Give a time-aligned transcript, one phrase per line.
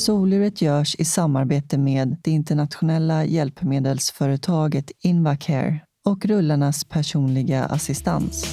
[0.00, 8.44] Soluret görs i samarbete med det internationella hjälpmedelsföretaget Invacare och rullarnas personliga assistans.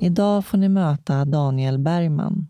[0.00, 2.48] Idag får ni möta Daniel Bergman.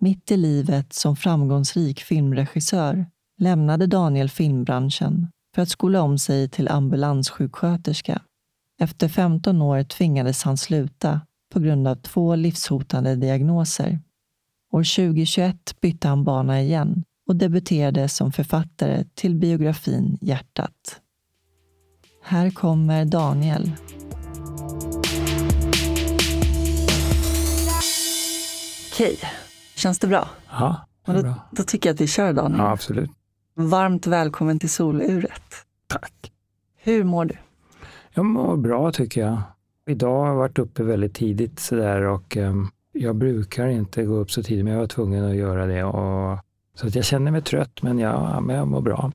[0.00, 3.06] Mitt i livet som framgångsrik filmregissör
[3.38, 8.22] lämnade Daniel filmbranschen för att skola om sig till ambulanssjuksköterska.
[8.80, 11.20] Efter 15 år tvingades han sluta
[11.52, 14.00] på grund av två livshotande diagnoser.
[14.70, 21.00] År 2021 bytte han bana igen och debuterade som författare till biografin Hjärtat.
[22.22, 23.72] Här kommer Daniel.
[28.92, 29.18] Okej,
[29.76, 30.28] känns det bra?
[30.50, 31.34] Ja, det är då, bra.
[31.50, 32.58] då tycker jag att vi kör Daniel.
[32.60, 33.10] Ja, absolut.
[33.54, 35.42] Varmt välkommen till soluret.
[35.86, 36.32] Tack.
[36.76, 37.34] Hur mår du?
[38.14, 39.42] Jag mår bra tycker jag.
[39.86, 44.30] Idag har jag varit uppe väldigt tidigt sådär och um, jag brukar inte gå upp
[44.30, 45.84] så tidigt men jag var tvungen att göra det.
[45.84, 46.38] Och,
[46.74, 49.12] så att jag känner mig trött men jag, men jag mår bra.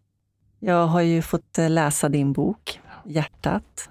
[0.60, 3.90] Jag har ju fått eh, läsa din bok Hjärtat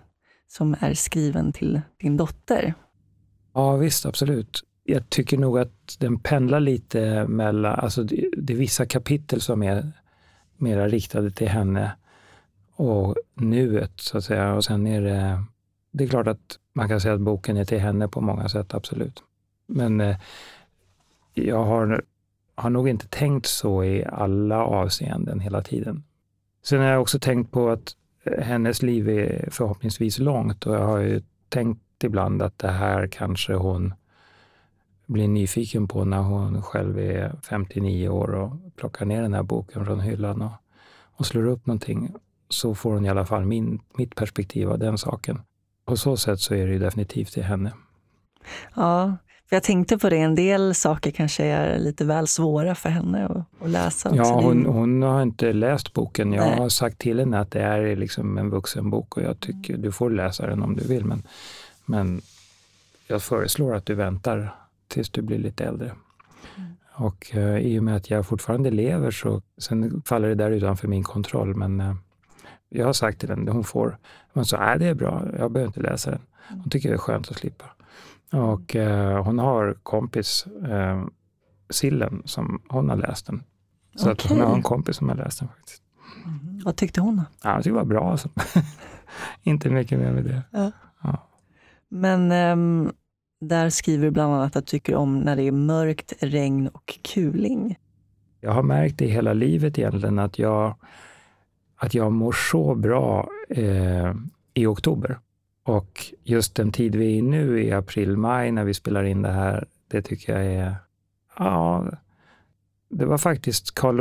[0.48, 2.74] som är skriven till din dotter.
[3.54, 4.60] Ja visst, absolut.
[4.84, 9.62] Jag tycker nog att den pendlar lite mellan, alltså det, det är vissa kapitel som
[9.62, 9.92] är
[10.56, 11.92] mera riktade till henne
[12.74, 14.54] och nuet så att säga.
[14.54, 15.44] Och sen är det,
[15.92, 18.74] det är klart att man kan säga att boken är till henne på många sätt,
[18.74, 19.22] absolut.
[19.66, 20.16] Men eh,
[21.34, 22.04] jag har,
[22.54, 26.04] har nog inte tänkt så i alla avseenden hela tiden.
[26.62, 30.86] Sen har jag också tänkt på att eh, hennes liv är förhoppningsvis långt och jag
[30.86, 33.94] har ju tänkt ibland att det här kanske hon
[35.06, 39.84] blir nyfiken på när hon själv är 59 år och plockar ner den här boken
[39.84, 40.52] från hyllan och,
[41.16, 42.14] och slår upp någonting.
[42.48, 45.40] Så får hon i alla fall min, mitt perspektiv av den saken.
[45.84, 47.72] På så sätt så är det ju definitivt till henne.
[48.74, 49.16] Ja,
[49.52, 53.26] för jag tänkte på det, en del saker kanske är lite väl svåra för henne
[53.26, 54.08] att, att läsa.
[54.08, 54.22] Också.
[54.22, 56.32] Ja, är- hon, hon har inte läst boken.
[56.32, 56.58] Jag Nej.
[56.58, 60.10] har sagt till henne att det är liksom en vuxenbok och jag tycker du får
[60.10, 61.04] läsa den om du vill.
[61.04, 61.22] Men,
[61.86, 62.20] men
[63.06, 64.54] jag föreslår att du väntar
[64.88, 65.92] tills du blir lite äldre.
[66.94, 70.88] Och eh, i och med att jag fortfarande lever så sen faller det där utanför
[70.88, 71.54] min kontroll.
[71.54, 71.94] Men eh,
[72.68, 73.98] jag har sagt till henne, hon får.
[74.32, 76.20] Hon sa, nej det är bra, jag behöver inte läsa den.
[76.48, 77.64] Hon tycker det är skönt att slippa.
[78.32, 81.04] Och eh, hon har kompis, eh,
[81.70, 83.42] Sillen, som hon har läst den.
[83.96, 85.82] Så att hon har en kompis som har läst den faktiskt.
[86.64, 87.22] Vad tyckte hon?
[87.42, 88.10] Ja, jag tycker det var bra.
[88.10, 88.28] Alltså.
[89.42, 90.42] inte mycket mer med det.
[91.88, 92.92] Men ehm,
[93.40, 96.98] där skriver du bland annat att du tycker om när det är mörkt, regn och
[97.02, 97.78] kuling.
[98.40, 100.74] Jag har märkt det hela livet egentligen att jag,
[101.76, 104.14] att jag mår så bra eh,
[104.54, 105.18] i oktober.
[105.64, 109.32] Och just den tid vi är i nu, i april-maj, när vi spelar in det
[109.32, 110.74] här, det tycker jag är...
[111.38, 111.86] Ja,
[112.88, 113.96] det var faktiskt Carl,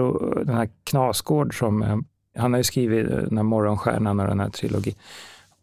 [0.45, 1.81] den här Knasgård som...
[1.83, 1.97] Eh,
[2.35, 4.95] han har ju skrivit den här Morgonstjärnan och den här trilogin.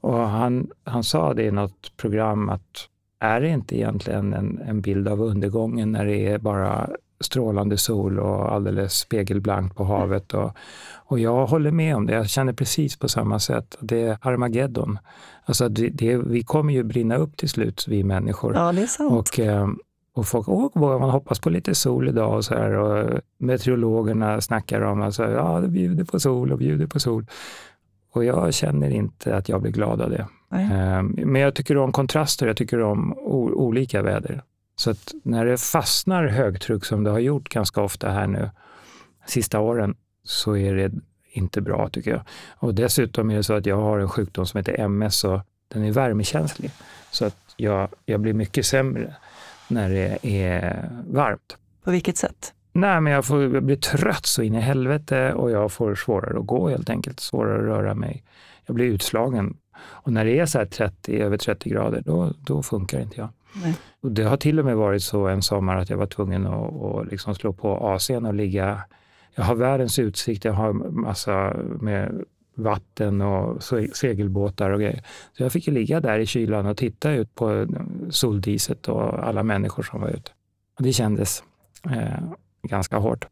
[0.00, 2.88] Och han, han sa det i något program att
[3.20, 6.91] är det inte egentligen en, en bild av undergången när det är bara
[7.21, 10.34] strålande sol och alldeles spegelblankt på havet.
[10.34, 10.53] Och,
[10.95, 13.77] och jag håller med om det, jag känner precis på samma sätt.
[13.81, 14.99] Det är Armageddon.
[15.45, 18.55] Alltså det, det, vi kommer ju brinna upp till slut, vi människor.
[18.55, 19.13] Ja, det är sant.
[19.13, 19.69] Och, eh,
[20.15, 22.71] och folk, åh, man hoppas på lite sol idag och så här.
[22.72, 27.27] Och meteorologerna snackar om att ja, det bjuder på sol och bjuder på sol.
[28.13, 30.27] Och jag känner inte att jag blir glad av det.
[30.48, 30.65] Nej.
[30.65, 34.42] Eh, Men jag tycker om kontraster, jag tycker om olika väder.
[34.78, 38.51] Så att när det fastnar högtryck som det har gjort ganska ofta här nu
[39.27, 40.92] sista åren så är det
[41.33, 42.22] inte bra tycker jag.
[42.57, 45.84] Och dessutom är det så att jag har en sjukdom som heter MS och den
[45.84, 46.71] är värmekänslig.
[47.10, 49.15] Så att jag, jag blir mycket sämre
[49.69, 51.57] när det är varmt.
[51.84, 52.54] På vilket sätt?
[52.72, 56.39] Nej, men jag, får, jag blir trött så in i helvete och jag får svårare
[56.39, 58.25] att gå helt enkelt, svårare att röra mig.
[58.66, 59.57] Jag blir utslagen.
[59.78, 63.28] Och när det är så här 30, över 30 grader, då, då funkar inte jag.
[63.53, 63.74] Nej.
[64.00, 66.83] Och det har till och med varit så en sommar att jag var tvungen att,
[66.83, 68.83] att liksom slå på AC'n och ligga.
[69.34, 72.24] Jag har världens utsikt, jag har massa med
[72.54, 73.62] vatten och
[73.92, 75.03] segelbåtar och grejer.
[75.36, 77.66] Så jag fick ju ligga där i kylan och titta ut på
[78.10, 80.30] soldiset och alla människor som var ute.
[80.78, 81.42] Och det kändes
[81.84, 83.27] eh, ganska hårt.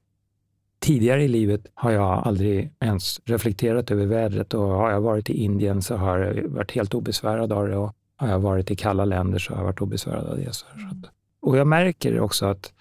[0.78, 5.42] Tidigare i livet har jag aldrig ens reflekterat över vädret och har jag varit i
[5.42, 9.04] Indien så har jag varit helt obesvärad av det och har jag varit i kalla
[9.04, 10.54] länder så har jag varit obesvärad av det.
[10.54, 11.10] Så att,
[11.42, 12.72] och jag märker också att,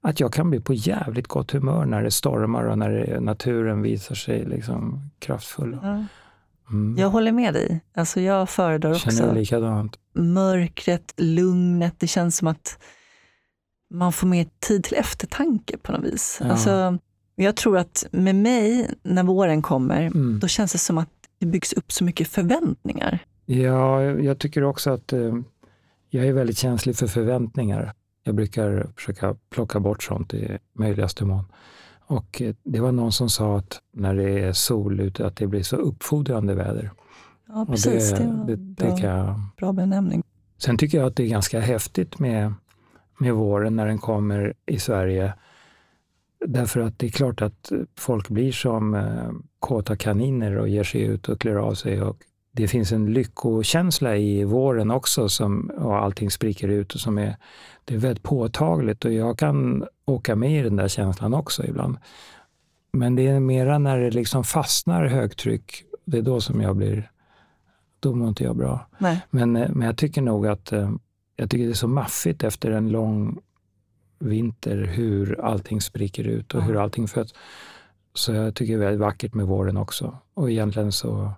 [0.00, 3.82] att jag kan bli på jävligt gott humör när det stormar och när det, naturen
[3.82, 5.78] visar sig liksom kraftfull.
[5.82, 6.04] Ja.
[6.70, 6.98] Mm.
[6.98, 7.80] Jag håller med dig.
[7.94, 9.98] Alltså jag föredrar också Känner likadant.
[10.14, 11.94] mörkret, lugnet.
[11.98, 12.78] Det känns som att
[13.90, 16.38] man får mer tid till eftertanke på något vis.
[16.40, 16.50] Ja.
[16.50, 16.98] Alltså,
[17.34, 20.38] jag tror att med mig, när våren kommer, mm.
[20.40, 21.08] då känns det som att
[21.38, 23.24] det byggs upp så mycket förväntningar.
[23.46, 25.34] Ja, jag tycker också att eh,
[26.10, 27.92] jag är väldigt känslig för förväntningar.
[28.24, 31.44] Jag brukar försöka plocka bort sånt i möjligaste mån.
[32.06, 35.46] Och eh, det var någon som sa att när det är sol ute, att det
[35.46, 36.90] blir så uppfordrande väder.
[37.48, 38.10] Ja, precis.
[38.10, 39.40] Det, det, det, det bra, jag...
[39.56, 40.22] bra benämning.
[40.58, 42.54] Sen tycker jag att det är ganska häftigt med,
[43.18, 45.34] med våren när den kommer i Sverige.
[46.46, 51.02] Därför att det är klart att folk blir som eh, kåta kaniner och ger sig
[51.02, 52.02] ut och klär av sig.
[52.02, 52.18] Och
[52.56, 57.36] det finns en lyckokänsla i våren också som, och allting spricker ut och som är,
[57.84, 61.96] det är väldigt påtagligt och jag kan åka med i den där känslan också ibland.
[62.92, 67.10] Men det är mera när det liksom fastnar högtryck, det är då som jag blir,
[68.00, 68.86] då mår inte jag bra.
[68.98, 69.20] Nej.
[69.30, 70.90] Men, eh, men jag tycker nog att eh,
[71.36, 73.38] jag tycker det är så maffigt efter en lång
[74.18, 77.34] vinter hur allting spricker ut och hur allting föds.
[78.14, 80.18] Så jag tycker det är väldigt vackert med våren också.
[80.34, 81.32] Och egentligen så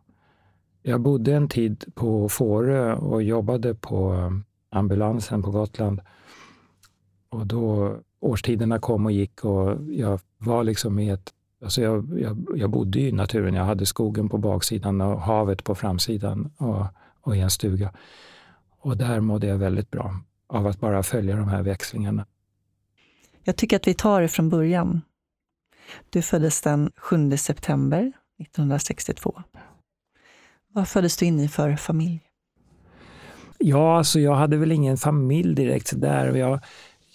[0.88, 4.30] jag bodde en tid på Fårö och jobbade på eh,
[4.70, 6.00] ambulansen på Gotland.
[7.28, 11.32] Och då årstiderna kom och gick och jag var liksom i ett...
[11.62, 13.54] Alltså jag, jag, jag bodde i naturen.
[13.54, 16.86] Jag hade skogen på baksidan och havet på framsidan och,
[17.20, 17.92] och i en stuga.
[18.80, 20.14] Och där mådde jag väldigt bra
[20.46, 22.26] av att bara följa de här växlingarna.
[23.42, 25.02] Jag tycker att vi tar det från början.
[26.10, 29.42] Du föddes den 7 september 1962.
[30.76, 32.20] Vad föddes du in i för familj?
[33.58, 36.34] Ja, alltså jag hade väl ingen familj direkt där.
[36.34, 36.60] Jag,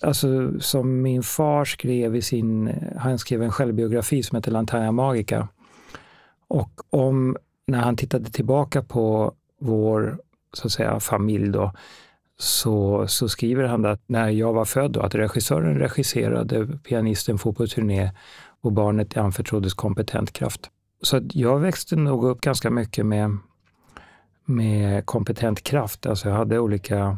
[0.01, 5.47] alltså, som min far skrev i sin, han skrev en självbiografi som heter Lanterna Magica.
[6.47, 7.37] Och om,
[7.67, 10.17] när han tittade tillbaka på vår
[10.53, 11.71] så att säga, familj då,
[12.39, 17.53] så, så skriver han att när jag var född, då, att regissören regisserade, pianisten for
[17.53, 18.11] på turné
[18.61, 20.69] och barnet anförtroddes kompetent kraft.
[21.01, 23.37] Så jag växte nog upp ganska mycket med
[24.51, 26.06] med kompetent kraft.
[26.06, 27.18] Alltså jag hade olika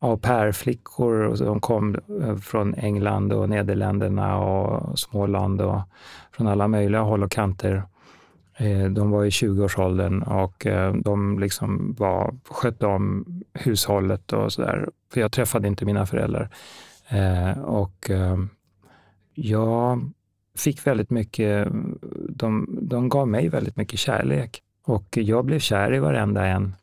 [0.00, 5.80] au pair-flickor som kom eh, från England och Nederländerna och Småland och
[6.32, 7.82] från alla möjliga håll och kanter.
[8.56, 14.88] Eh, de var i 20-årsåldern och eh, de liksom var, skötte om hushållet och sådär.
[15.12, 16.50] För jag träffade inte mina föräldrar.
[17.64, 18.10] Och
[19.34, 20.10] jag
[20.58, 21.68] fick väldigt mycket,
[22.28, 24.62] de, de gav mig väldigt mycket kärlek.
[24.84, 26.74] Och jag blev kär i varenda en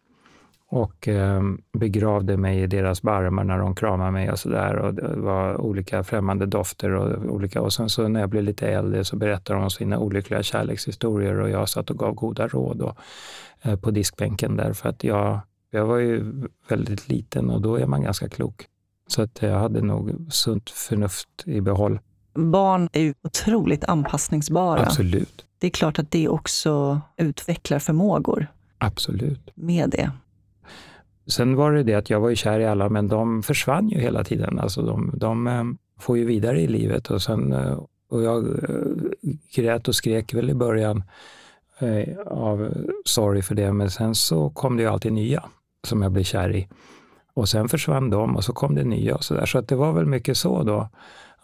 [0.69, 1.41] och eh,
[1.73, 4.75] begravde mig i deras barmar när de kramade mig och sådär.
[4.75, 7.61] Och det var olika främmande dofter och olika.
[7.61, 11.39] Och sen så när jag blev lite äldre så berättade de om sina olyckliga kärlekshistorier
[11.39, 12.97] och jag satt och gav goda råd och,
[13.61, 15.39] eh, på diskbänken där för att jag,
[15.71, 16.33] jag var ju
[16.69, 18.65] väldigt liten och då är man ganska klok.
[19.07, 21.99] Så att jag hade nog sunt förnuft i behåll.
[22.33, 24.79] Barn är ju otroligt anpassningsbara.
[24.81, 28.47] Absolut det är klart att det också utvecklar förmågor.
[28.77, 29.51] Absolut.
[29.55, 30.11] Med det.
[31.27, 33.99] Sen var det det att jag var ju kär i alla, men de försvann ju
[33.99, 34.59] hela tiden.
[34.59, 35.63] Alltså de, de eh,
[35.99, 40.49] får ju vidare i livet och, sen, eh, och jag eh, grät och skrek väl
[40.49, 41.03] i början
[42.25, 42.73] av
[43.05, 45.43] sorg för det, men sen så kom det ju alltid nya
[45.87, 46.67] som jag blev kär i.
[47.33, 49.45] Och sen försvann de och så kom det nya och så där.
[49.45, 50.89] Så att det var väl mycket så då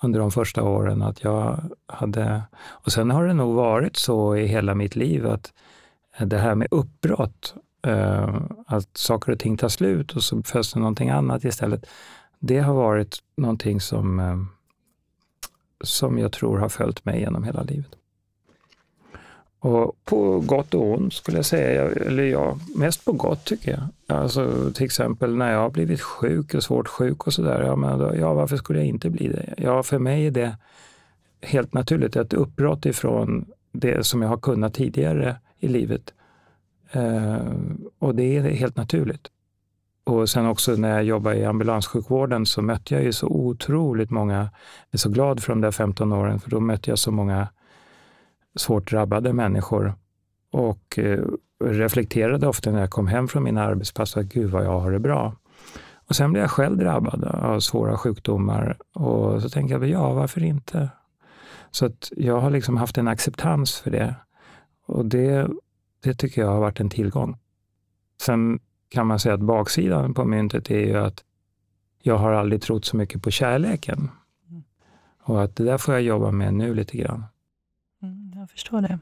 [0.03, 1.01] under de första åren.
[1.01, 2.41] att jag hade...
[2.67, 5.53] Och sen har det nog varit så i hela mitt liv att
[6.19, 7.55] det här med uppbrott,
[7.87, 11.85] eh, att saker och ting tar slut och så föds det någonting annat istället.
[12.39, 14.37] Det har varit någonting som, eh,
[15.83, 17.95] som jag tror har följt mig genom hela livet.
[19.63, 24.17] Och på gott och ont skulle jag säga, eller ja, mest på gott tycker jag.
[24.17, 28.33] Alltså till exempel när jag har blivit sjuk och svårt sjuk och sådär, ja, ja
[28.33, 29.53] varför skulle jag inte bli det?
[29.57, 30.57] Ja, för mig är det
[31.41, 36.13] helt naturligt ett uppbrott ifrån det som jag har kunnat tidigare i livet.
[36.91, 37.53] Eh,
[37.99, 39.27] och det är helt naturligt.
[40.03, 44.37] Och sen också när jag jobbade i ambulanssjukvården så mötte jag ju så otroligt många,
[44.37, 44.49] jag
[44.91, 47.47] är så glad för de där 15 åren, för då mötte jag så många
[48.55, 49.93] svårt drabbade människor
[50.51, 51.25] och eh,
[51.63, 54.99] reflekterade ofta när jag kom hem från mina arbetspass att gud vad jag har det
[54.99, 55.35] bra.
[56.07, 60.43] Och sen blev jag själv drabbad av svåra sjukdomar och så tänkte jag, ja varför
[60.43, 60.89] inte?
[61.71, 64.15] Så att jag har liksom haft en acceptans för det.
[64.85, 65.47] Och det,
[66.03, 67.37] det tycker jag har varit en tillgång.
[68.21, 71.23] Sen kan man säga att baksidan på myntet är ju att
[72.01, 74.09] jag har aldrig trott så mycket på kärleken.
[75.23, 77.25] Och att det där får jag jobba med nu lite grann.
[78.43, 78.99] Jag förstår det.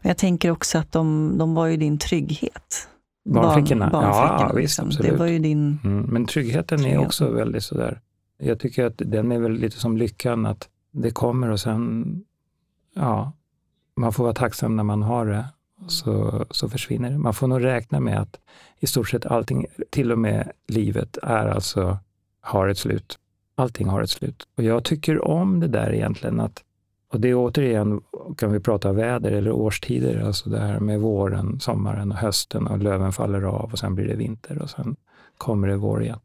[0.00, 2.88] Men jag tänker också att de, de var ju din trygghet.
[3.24, 3.90] Barnflickorna?
[3.90, 4.86] Barn, ja, visst, liksom.
[4.86, 5.12] absolut.
[5.12, 7.00] Det var ju din mm, men tryggheten trygghet.
[7.00, 8.00] är också väldigt sådär,
[8.38, 12.04] jag tycker att den är väl lite som lyckan, att det kommer och sen,
[12.94, 13.32] ja,
[13.96, 15.44] man får vara tacksam när man har det,
[15.86, 17.18] så, så försvinner det.
[17.18, 18.40] Man får nog räkna med att
[18.80, 21.98] i stort sett allting, till och med livet, är alltså,
[22.40, 23.18] har ett slut.
[23.54, 24.48] Allting har ett slut.
[24.56, 26.64] Och jag tycker om det där egentligen, att
[27.12, 28.00] och det är återigen,
[28.36, 32.78] kan vi prata väder eller årstider, alltså det här med våren, sommaren och hösten och
[32.78, 34.96] löven faller av och sen blir det vinter och sen
[35.38, 36.18] kommer det vår igen.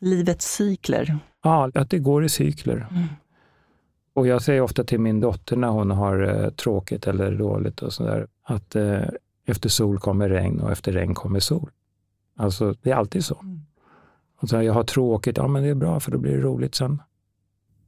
[0.00, 1.18] Livets cykler.
[1.42, 2.86] Ja, att det går i cykler.
[2.90, 3.04] Mm.
[4.14, 7.92] Och jag säger ofta till min dotter när hon har eh, tråkigt eller dåligt och
[7.92, 9.02] sådär, att eh,
[9.46, 11.70] efter sol kommer regn och efter regn kommer sol.
[12.36, 13.38] Alltså, det är alltid så.
[13.42, 13.60] Mm.
[14.40, 16.74] Och så jag har tråkigt, ja men det är bra för då blir det roligt
[16.74, 17.02] sen.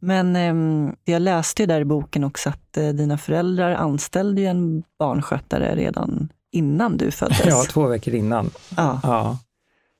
[0.04, 4.46] Men eh, jag läste ju där i boken också att eh, dina föräldrar anställde ju
[4.46, 7.42] en barnskötare redan innan du föddes.
[7.46, 8.50] Ja, två veckor innan.
[8.76, 9.00] Ja.
[9.02, 9.38] ja.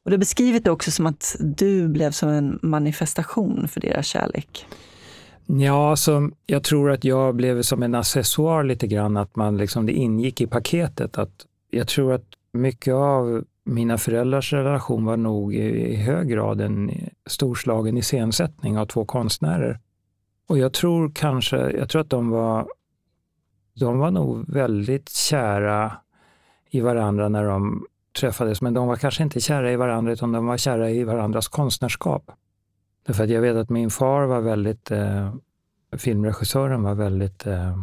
[0.05, 4.67] Och du beskriver det också som att du blev som en manifestation för deras kärlek.
[5.47, 9.87] Ja, alltså, jag tror att jag blev som en accessoar lite grann, att man liksom,
[9.87, 11.19] det ingick i paketet.
[11.19, 16.91] Att jag tror att mycket av mina föräldrars relation var nog i hög grad en
[17.27, 19.79] storslagen iscensättning av två konstnärer.
[20.47, 22.69] Och jag tror kanske, jag tror att de var,
[23.75, 25.93] de var nog väldigt kära
[26.71, 27.87] i varandra när de
[28.21, 31.49] träffades, men de var kanske inte kära i varandra utan de var kära i varandras
[31.49, 32.31] konstnärskap.
[33.07, 35.35] Därför att jag vet att min far var väldigt, eh,
[35.93, 37.79] filmregissören var väldigt eh,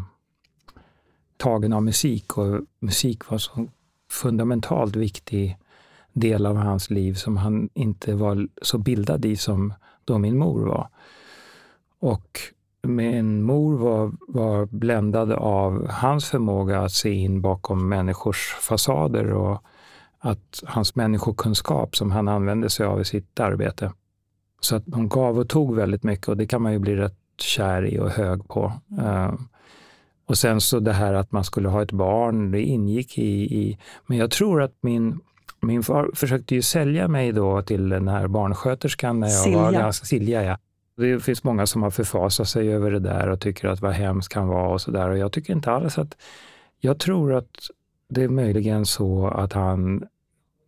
[1.37, 3.67] tagen av musik och musik var så
[4.11, 5.57] fundamentalt viktig
[6.13, 9.73] del av hans liv som han inte var så bildad i som
[10.05, 10.89] då min mor var.
[11.99, 12.30] Och
[12.83, 19.63] min mor var, var bländad av hans förmåga att se in bakom människors fasader och
[20.19, 23.93] att hans människokunskap som han använde sig av i sitt arbete.
[24.61, 27.17] Så att de gav och tog väldigt mycket och det kan man ju bli rätt
[27.37, 28.73] kär i och hög på.
[28.99, 29.33] Uh,
[30.25, 33.77] och sen så det här att man skulle ha ett barn, det ingick i, i
[34.07, 35.19] men jag tror att min
[35.61, 39.61] min far försökte ju sälja mig då till den här barnsköterskan när jag Silja.
[39.61, 40.43] var ganska Silja.
[40.43, 40.57] Ja.
[40.95, 44.33] Det finns många som har förfasat sig över det där och tycker att vad hemskt
[44.33, 45.09] kan vara och sådär.
[45.09, 46.17] Och jag tycker inte alls att...
[46.79, 47.69] Jag tror att
[48.09, 50.07] det är möjligen så att han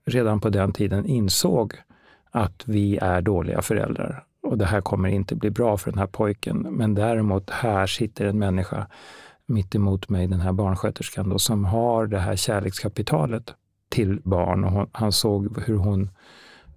[0.05, 1.73] redan på den tiden insåg
[2.31, 6.07] att vi är dåliga föräldrar och det här kommer inte bli bra för den här
[6.07, 6.57] pojken.
[6.57, 8.87] Men däremot, här sitter en människa
[9.45, 13.53] mitt emot mig, den här barnsköterskan, då, som har det här kärlekskapitalet
[13.89, 16.09] till barn och hon, han såg hur hon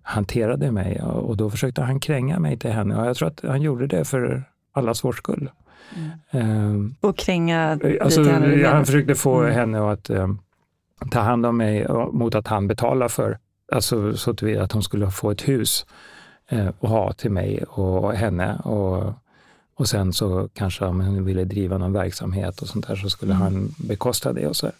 [0.06, 3.62] hanterade mig och då försökte han kränga mig till henne och jag tror att han
[3.62, 5.50] gjorde det för allas vår skull.
[6.30, 6.50] Mm.
[6.50, 8.66] Um, och kränga alltså, henne?
[8.66, 9.54] Han försökte få mm.
[9.54, 10.40] henne att um,
[11.10, 13.38] ta hand om mig mot att han betalar för,
[13.72, 15.86] alltså så att, att hon skulle få ett hus
[16.52, 18.56] uh, och ha till mig och henne.
[18.64, 19.12] Och,
[19.74, 23.34] och sen så kanske om hon ville driva någon verksamhet och sånt där så skulle
[23.34, 23.42] mm.
[23.42, 24.46] han bekosta det.
[24.46, 24.70] och så.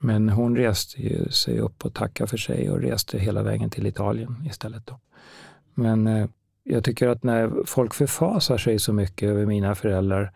[0.00, 3.86] Men hon reste ju sig upp och tackade för sig och reste hela vägen till
[3.86, 4.86] Italien istället.
[4.86, 5.00] Då.
[5.74, 6.26] Men eh,
[6.62, 10.32] jag tycker att när folk förfasar sig så mycket över mina föräldrar,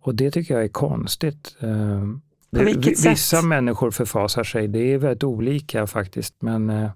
[0.00, 1.56] och det tycker jag är konstigt.
[1.60, 2.04] Eh,
[2.50, 3.44] vilket vissa sätt?
[3.44, 6.34] Människor förfasar sig, det är väldigt olika faktiskt.
[6.42, 6.90] Men eh,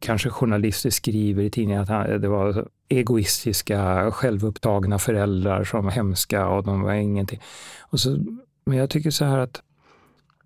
[0.00, 6.48] kanske journalister skriver i tidningen att han, det var egoistiska, självupptagna föräldrar som var hemska
[6.48, 7.40] och de var ingenting.
[7.80, 8.18] Och så,
[8.64, 9.62] men jag tycker så här att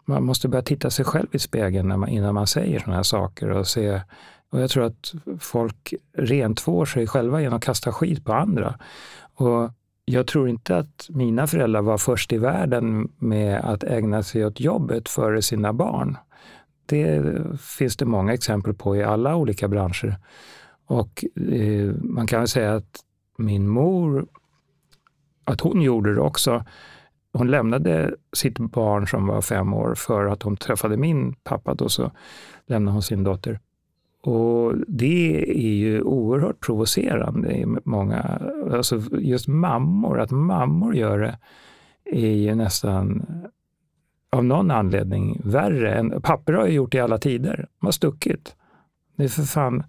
[0.05, 3.03] man måste börja titta sig själv i spegeln när man, innan man säger sådana här
[3.03, 4.01] saker och se
[4.55, 8.79] och jag tror att folk rentvår sig själva genom att kasta skit på andra.
[9.35, 9.71] Och
[10.05, 14.61] jag tror inte att mina föräldrar var först i världen med att ägna sig åt
[14.61, 16.17] jobbet före sina barn.
[16.87, 17.23] Det
[17.61, 20.17] finns det många exempel på i alla olika branscher.
[20.87, 23.01] Och eh, man kan väl säga att
[23.39, 24.27] min mor,
[25.45, 26.65] att hon gjorde det också.
[27.37, 31.75] Hon lämnade sitt barn som var fem år för att hon träffade min pappa.
[31.75, 32.11] Då så
[32.67, 33.61] lämnade hon sin dotter.
[34.23, 38.41] Och det är ju oerhört provocerande i många,
[38.73, 41.37] alltså just mammor, att mammor gör det
[42.05, 43.27] är ju nästan
[44.31, 47.93] av någon anledning värre än, pappor har ju gjort det i alla tider, de har
[47.93, 48.57] stuckit.
[49.17, 49.83] Det är för fan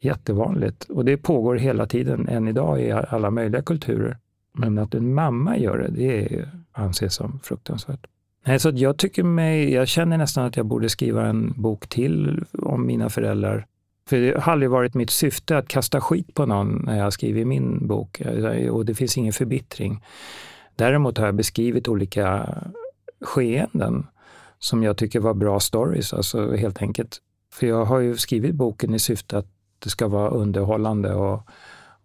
[0.00, 4.18] jättevanligt och det pågår hela tiden, än idag i alla möjliga kulturer.
[4.52, 8.06] Men att en mamma gör det, det är anses som fruktansvärt.
[8.46, 12.44] Nej, så jag tycker mig, jag känner nästan att jag borde skriva en bok till
[12.58, 13.66] om mina föräldrar.
[14.08, 17.44] För det har aldrig varit mitt syfte att kasta skit på någon när jag skriver
[17.44, 20.04] min bok eh, och det finns ingen förbittring.
[20.76, 22.54] Däremot har jag beskrivit olika
[23.20, 24.06] skeenden
[24.58, 27.18] som jag tycker var bra stories, alltså helt enkelt.
[27.52, 29.46] För jag har ju skrivit boken i syfte att
[29.78, 31.48] det ska vara underhållande och,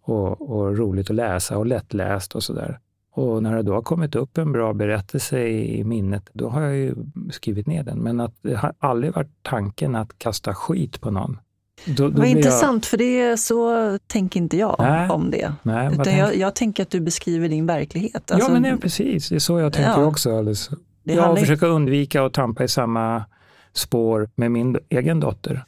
[0.02, 2.78] och, och roligt att läsa och lättläst och sådär.
[3.18, 6.76] Och när det då har kommit upp en bra berättelse i minnet, då har jag
[6.76, 6.94] ju
[7.30, 7.98] skrivit ner den.
[7.98, 11.38] Men att det har aldrig varit tanken att kasta skit på någon.
[11.86, 12.90] Då, då Vad intressant, jag...
[12.90, 15.52] för det så tänker inte jag nej, om det.
[15.62, 18.30] Nej, Utan jag, jag, tänker att du beskriver din verklighet.
[18.30, 19.28] Alltså, ja, men nej, precis.
[19.28, 20.04] Det är så jag tänker ja.
[20.04, 20.38] också.
[20.38, 20.76] Alltså.
[21.02, 21.40] Jag handlar...
[21.40, 23.24] försöker undvika att tampa i samma
[23.72, 25.64] spår med min egen dotter.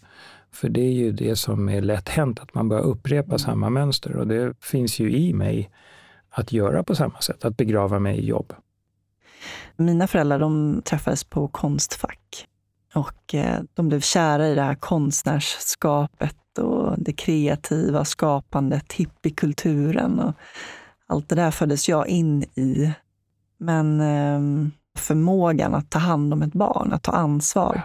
[0.52, 3.38] För det är ju det som är lätt hänt, att man börjar upprepa mm.
[3.38, 4.16] samma mönster.
[4.16, 5.71] Och det finns ju i mig
[6.31, 8.53] att göra på samma sätt, att begrava mig i jobb.
[9.77, 12.47] Mina föräldrar de träffades på Konstfack
[12.95, 20.35] och eh, de blev kära i det här konstnärsskapet och det kreativa skapandet, hippiekulturen och
[21.07, 22.93] allt det där föddes jag in i.
[23.59, 27.83] Men ehm, förmågan att ta hand om ett barn, att ta ansvar.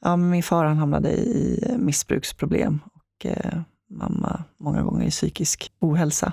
[0.00, 3.60] Ja, min far han hamnade i missbruksproblem och eh,
[3.90, 6.32] mamma många gånger i psykisk ohälsa.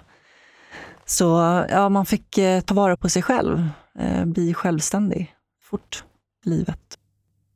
[1.05, 1.25] Så
[1.69, 3.69] ja, man fick eh, ta vara på sig själv,
[3.99, 6.03] eh, bli självständig fort
[6.45, 6.99] i livet.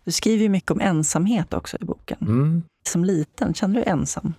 [0.04, 2.18] Du skriver ju mycket om ensamhet också i boken.
[2.22, 2.64] Mm.
[2.88, 4.34] Som liten, kände du dig ensam?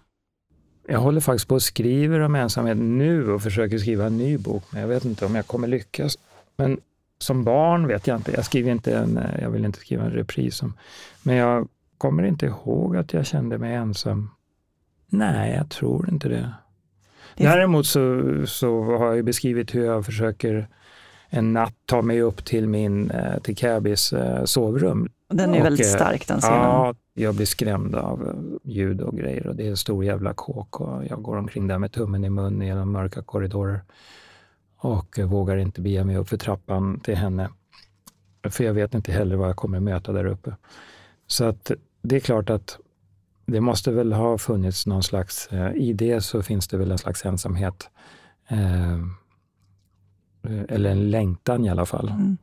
[0.88, 4.64] Jag håller faktiskt på och skriver om ensamhet nu och försöker skriva en ny bok,
[4.70, 6.18] men jag vet inte om jag kommer lyckas.
[6.56, 6.80] Men
[7.18, 8.32] som barn vet jag inte.
[8.32, 10.62] Jag skriver inte en, eh, jag vill inte skriva en repris.
[10.62, 10.74] Om,
[11.22, 14.30] men jag kommer inte ihåg att jag kände mig ensam.
[15.06, 16.54] Nej, jag tror inte det.
[17.44, 20.68] Däremot så, så har jag beskrivit hur jag försöker
[21.28, 25.08] en natt ta mig upp till min, eh, till Cabis eh, sovrum.
[25.28, 26.58] Den är och, väldigt stark den scenen.
[26.58, 30.80] Ja, jag blir skrämd av ljud och grejer och det är en stor jävla kåk
[30.80, 33.80] och jag går omkring där med tummen i mun genom mörka korridorer
[34.76, 37.48] och vågar inte bege mig upp för trappan till henne.
[38.48, 40.56] För jag vet inte heller vad jag kommer möta där uppe.
[41.26, 41.70] Så att
[42.02, 42.78] det är klart att
[43.50, 46.98] det måste väl ha funnits någon slags, eh, i det så finns det väl en
[46.98, 47.90] slags ensamhet.
[48.48, 48.98] Eh,
[50.68, 52.08] eller en längtan i alla fall.
[52.08, 52.36] Mm.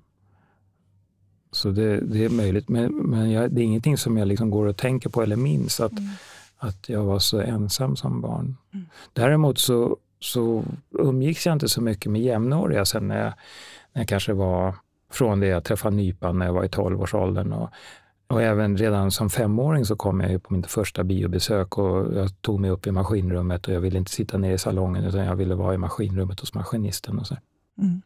[1.51, 4.65] Så det, det, är möjligt, men, men jag, det är ingenting som jag liksom går
[4.65, 6.09] och tänker på eller minns att, mm.
[6.57, 8.55] att jag var så ensam som barn.
[8.73, 8.85] Mm.
[9.13, 13.33] Däremot så så umgicks jag inte så mycket med jämnåriga sen när jag,
[13.93, 14.75] när jag kanske var
[15.11, 17.53] från det jag träffade Nypan när jag var i 12-årsåldern.
[17.53, 17.69] Och,
[18.27, 22.59] och även redan som femåring så kom jag på mitt första biobesök och jag tog
[22.59, 25.55] mig upp i maskinrummet och jag ville inte sitta ner i salongen utan jag ville
[25.55, 27.19] vara i maskinrummet hos maskinisten.
[27.19, 27.35] Och så.
[27.81, 28.01] Mm.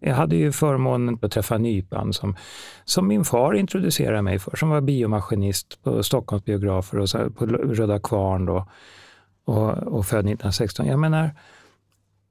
[0.00, 2.36] Jag hade ju förmånen att träffa Nypan som,
[2.84, 7.46] som min far introducerade mig för, som var biomaskinist på Stockholms biografer och så, på
[7.46, 8.68] Röda Kvarn då,
[9.44, 10.86] och, och född 1916.
[10.86, 11.30] Jag menar,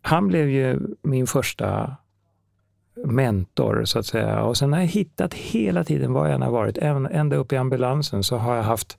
[0.01, 1.95] han blev ju min första
[2.95, 4.43] mentor så att säga.
[4.43, 7.57] Och sen har jag hittat hela tiden var jag än har varit, ända upp i
[7.57, 8.97] ambulansen så har jag haft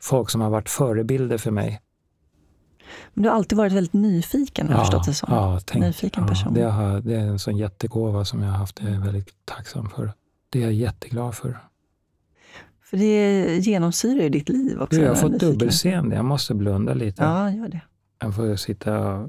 [0.00, 1.80] folk som har varit förebilder för mig.
[3.14, 5.28] Men du har alltid varit väldigt nyfiken, har jag ja, förstått det som.
[5.32, 6.52] Ja, tänk, nyfiken person.
[6.56, 8.76] Ja, det, har, det är en sån jättegåva som jag har haft.
[8.76, 10.12] Det är jag väldigt tacksam för.
[10.50, 11.58] Det är jag jätteglad för.
[12.82, 15.00] För det genomsyrar ju ditt liv också.
[15.00, 16.16] jag har fått dubbelseende.
[16.16, 17.22] Jag måste blunda lite.
[17.22, 17.80] Ja, gör det.
[18.20, 19.26] Jag får sitta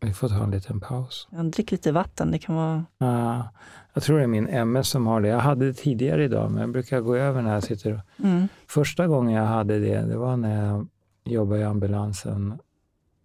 [0.00, 1.28] vi får ta en liten paus.
[1.30, 2.84] Ja, drick lite vatten, det kan vara...
[2.98, 3.48] Ja,
[3.94, 5.28] jag tror det är min MS som har det.
[5.28, 8.48] Jag hade det tidigare idag, men jag brukar gå över när jag sitter mm.
[8.66, 10.86] Första gången jag hade det, det var när jag
[11.24, 12.58] jobbade i ambulansen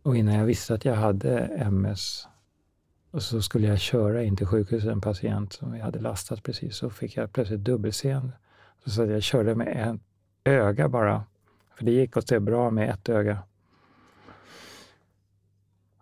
[0.03, 2.27] och innan jag visste att jag hade MS.
[3.11, 6.75] Och så skulle jag köra in till sjukhuset, en patient som vi hade lastat precis,
[6.75, 8.33] så fick jag plötsligt dubbelseende.
[8.85, 10.01] Så jag körde med ett
[10.43, 11.23] öga bara,
[11.77, 13.39] för det gick att se bra med ett öga.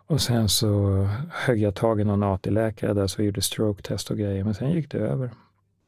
[0.08, 4.44] Och sen så högg jag tag i någon AT-läkare där som gjorde stroke-test och grejer.
[4.44, 5.32] Men sen gick det över.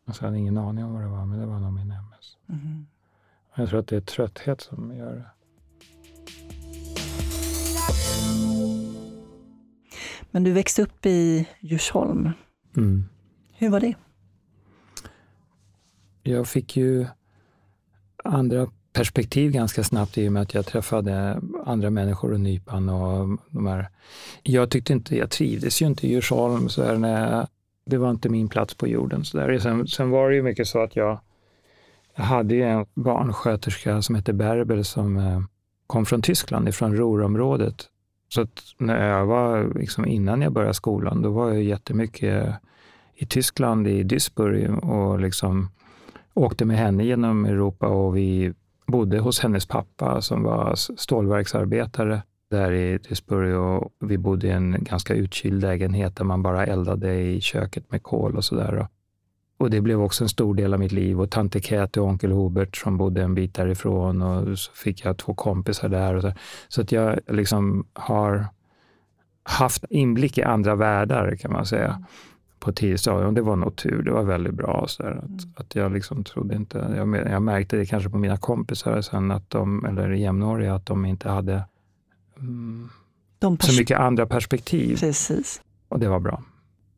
[0.08, 1.92] Och så hade jag ingen aning om vad det var, men det var nog min
[1.92, 2.38] MS.
[2.50, 2.86] Mm.
[3.56, 5.26] Jag tror att det är trötthet som gör det.
[10.32, 12.30] Men du växte upp i Djursholm.
[12.78, 13.06] Mm.
[13.54, 13.96] Hur var det?
[16.24, 17.08] Jag fick ju
[18.24, 23.40] andra perspektiv ganska snabbt i och med att jag träffade andra människor och Nypan och
[23.50, 23.90] de här.
[24.44, 27.48] Jag tyckte inte, jag trivdes ju inte i Djursholm, så där, när
[27.86, 29.26] det var inte min plats på jorden.
[29.26, 29.60] Så där.
[29.60, 31.20] Sen, sen var det ju mycket så att jag,
[32.16, 35.42] jag hade en barnsköterska som hette Berbel som eh,
[35.88, 37.90] kom från Tyskland, ifrån Ruhrområdet.
[38.30, 42.56] Så att när jag var, liksom innan jag började skolan, då var jag jättemycket
[43.16, 45.70] i Tyskland, i Duisburg och liksom
[46.34, 48.54] åkte med henne genom Europa och vi
[48.86, 54.78] bodde hos hennes pappa som var stålverksarbetare där i Duisburg och vi bodde i en
[54.80, 58.88] ganska utkyld lägenhet där man bara eldade i köket med kol och sådär.
[59.58, 61.22] Och det blev också en stor del av mitt liv.
[61.22, 65.18] Och tante Käthe och onkel Hubert som bodde en bit därifrån och så fick jag
[65.18, 66.16] två kompisar där.
[66.16, 66.32] Och så
[66.68, 68.48] så att jag liksom har
[69.44, 72.04] haft inblick i andra världar kan man säga mm
[72.60, 73.34] på tidigt stadium.
[73.34, 74.86] Det var nog tur, det var väldigt bra.
[74.88, 75.40] Så där, att, mm.
[75.56, 79.50] att jag liksom trodde inte, jag, jag, märkte det kanske på mina kompisar sen, att
[79.50, 81.64] de, eller jämnåriga, att de inte hade
[82.40, 82.90] mm,
[83.40, 84.98] de så mycket andra perspektiv.
[85.00, 85.62] Precis.
[85.88, 86.44] Och det var bra.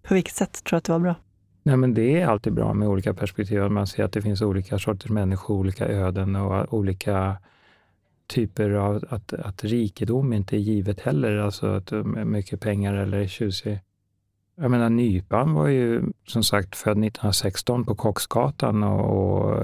[0.07, 1.15] På vilket sätt tror du att det var bra?
[1.63, 3.61] Nej, men det är alltid bra med olika perspektiv.
[3.61, 7.37] Man ser att det finns olika sorters människor, olika öden och olika
[8.27, 11.37] typer av att, att rikedom inte är givet heller.
[11.37, 11.91] Alltså att
[12.25, 13.79] mycket pengar eller tjusig
[14.61, 19.59] jag menar, Nypan var ju som sagt född 1916 på Kocksgatan och, och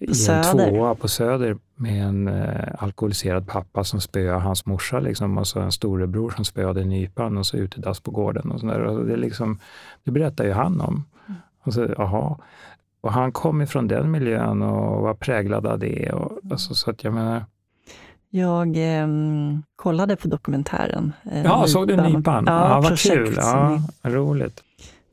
[0.00, 5.38] i en tvåa på Söder med en eh, alkoholiserad pappa som spöade hans morsa liksom,
[5.38, 8.50] och så en storebror som spöade Nypan och så utedass på gården.
[8.50, 8.80] Och, sådär.
[8.80, 9.58] och det, liksom,
[10.04, 11.04] det berättar ju han om.
[11.28, 11.40] Mm.
[11.62, 12.38] Och, så, aha.
[13.00, 16.12] och han kom ifrån den miljön och var präglad av det.
[16.12, 17.44] Och, alltså, så att jag menar,
[18.30, 19.08] jag eh,
[19.76, 21.12] kollade på dokumentären.
[21.32, 22.44] Eh, ja, såg du Nypan?
[22.46, 23.34] Ja, ja vad kul.
[23.36, 24.62] Ja, roligt.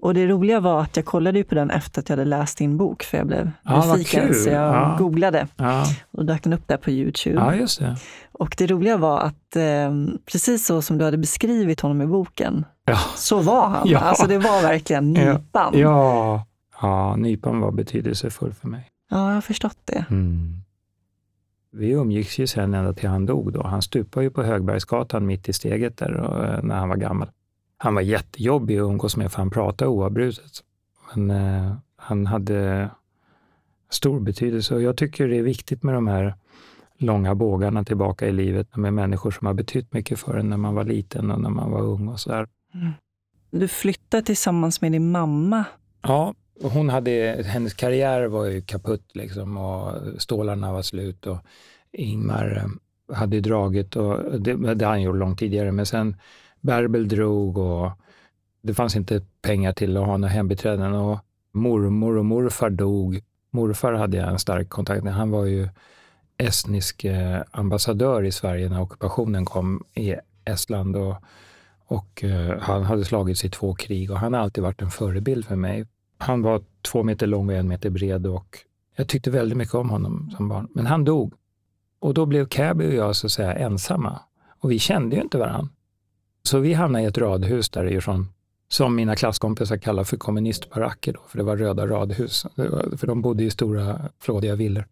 [0.01, 2.77] Och det roliga var att jag kollade på den efter att jag hade läst din
[2.77, 4.33] bok, för jag blev ja, nyfiken.
[4.33, 4.95] Så jag ja.
[4.99, 5.47] googlade.
[5.55, 5.85] Ja.
[6.11, 7.35] Och dök den upp där på Youtube.
[7.35, 7.97] Ja, just det.
[8.31, 9.91] Och det roliga var att eh,
[10.31, 12.97] precis så som du hade beskrivit honom i boken, ja.
[13.15, 13.87] så var han.
[13.87, 13.99] Ja.
[13.99, 15.79] Alltså det var verkligen Nypan.
[15.79, 16.45] Ja,
[16.81, 17.15] ja.
[17.15, 18.89] Nypan var betydelsefull för mig.
[19.09, 20.05] Ja, jag har förstått det.
[20.09, 20.61] Mm.
[21.77, 23.53] Vi umgicks ju sen ända till han dog.
[23.53, 23.67] Då.
[23.67, 27.29] Han stupade ju på Högbergsgatan mitt i steget där eh, när han var gammal.
[27.77, 30.51] Han var jättejobbig att umgås med för han pratade oavbrutet.
[31.13, 32.89] Men eh, han hade
[33.89, 36.35] stor betydelse och jag tycker det är viktigt med de här
[36.97, 40.75] långa bågarna tillbaka i livet med människor som har betytt mycket för en när man
[40.75, 42.47] var liten och när man var ung och sådär.
[42.73, 42.91] Mm.
[43.51, 45.65] Du flyttade tillsammans med din mamma.
[46.01, 51.37] Ja, hon hade, hennes karriär var ju kaputt liksom och stålarna var slut och
[51.91, 55.71] Ingmar eh, hade dragit och det, det han gjort långt tidigare.
[55.71, 56.15] Men sen
[56.61, 57.91] Bärbel drog och
[58.61, 61.19] det fanns inte pengar till att ha några hembiträden och
[61.53, 63.19] mormor och morfar dog.
[63.51, 65.13] Morfar hade jag en stark kontakt med.
[65.13, 65.69] Han var ju
[66.37, 70.15] estnisk eh, ambassadör i Sverige när ockupationen kom i
[70.45, 71.15] Estland och,
[71.85, 75.45] och eh, han hade slagits i två krig och han har alltid varit en förebild
[75.45, 75.85] för mig.
[76.17, 78.57] Han var två meter lång och en meter bred och
[78.95, 80.67] jag tyckte väldigt mycket om honom som barn.
[80.73, 81.33] Men han dog.
[81.99, 84.19] Och då blev Cabby och jag så att säga ensamma.
[84.59, 85.69] Och vi kände ju inte varandra.
[86.43, 88.27] Så vi hamnade i ett radhus därifrån
[88.69, 92.45] som mina klasskompisar kallar för kommunistbaracker, då, för det var röda radhus.
[92.97, 94.85] För de bodde i stora flådiga villor.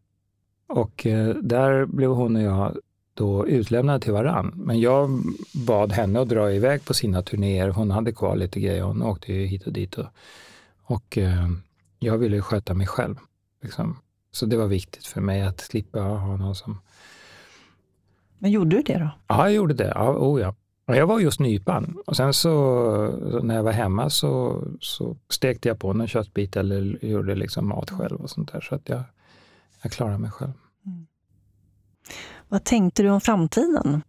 [0.67, 2.77] Och eh, där blev hon och jag
[3.13, 4.53] då utlämnade till varann.
[4.55, 5.21] Men jag
[5.53, 7.69] bad henne att dra iväg på sina turnéer.
[7.69, 8.83] Hon hade kvar lite grejer.
[8.83, 9.97] Hon åkte ju hit och dit.
[9.97, 10.05] Och
[10.85, 11.49] och eh,
[11.99, 13.15] jag ville sköta mig själv.
[13.61, 13.99] Liksom.
[14.31, 16.81] Så det var viktigt för mig att slippa ha någon som...
[18.37, 19.09] Men gjorde du det då?
[19.27, 19.91] Ja, jag gjorde det.
[19.95, 20.55] Ja, oh ja.
[20.87, 22.51] Jag var just nypan och sen så
[23.43, 27.89] när jag var hemma så, så stekte jag på någon köttbit eller gjorde liksom mat
[27.89, 28.61] själv och sånt där.
[28.61, 29.03] Så att jag,
[29.81, 30.53] jag klarade mig själv.
[30.85, 31.07] Mm.
[32.49, 34.01] Vad tänkte du om framtiden?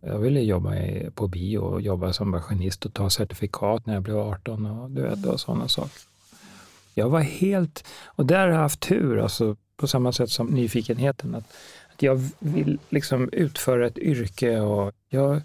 [0.00, 0.72] Jag ville jobba
[1.14, 5.02] på bio och jobba som maskinist och ta certifikat när jag blev 18 och, du
[5.02, 6.07] vet, och sådana saker.
[6.94, 11.34] Jag var helt, och där har jag haft tur, alltså, på samma sätt som nyfikenheten.
[11.34, 11.56] Att,
[11.92, 15.40] att jag vill liksom utföra ett yrke och jag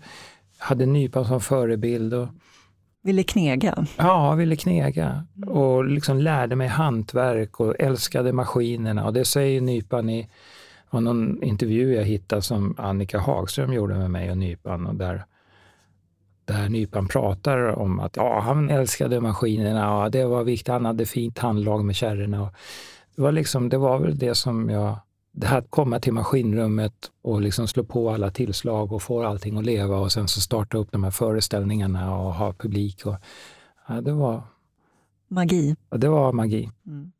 [0.57, 2.13] hade nypan som förebild.
[2.13, 2.27] Och,
[3.03, 3.85] ville knega?
[3.97, 5.25] Ja, ville knega.
[5.47, 9.05] Och liksom lärde mig hantverk och älskade maskinerna.
[9.05, 10.29] Och det säger nypan i
[10.91, 14.87] någon intervju jag hittade som Annika Hagström gjorde med mig och Nypan.
[14.87, 15.25] Och där,
[16.45, 20.67] där Nypan pratar om att ja, han älskade maskinerna och det var viktigt.
[20.67, 22.51] Han hade fint handlag med kärrorna.
[23.15, 24.99] Det var, liksom, det var väl det som jag...
[25.35, 29.57] Det här att komma till maskinrummet och liksom slå på alla tillslag och få allting
[29.57, 33.05] att leva och sen så starta upp de här föreställningarna och ha publik.
[33.05, 33.15] Och,
[33.87, 34.41] ja, det var...
[35.27, 35.75] Magi.
[35.89, 36.69] Ja, det var magi.
[36.87, 37.11] Mm.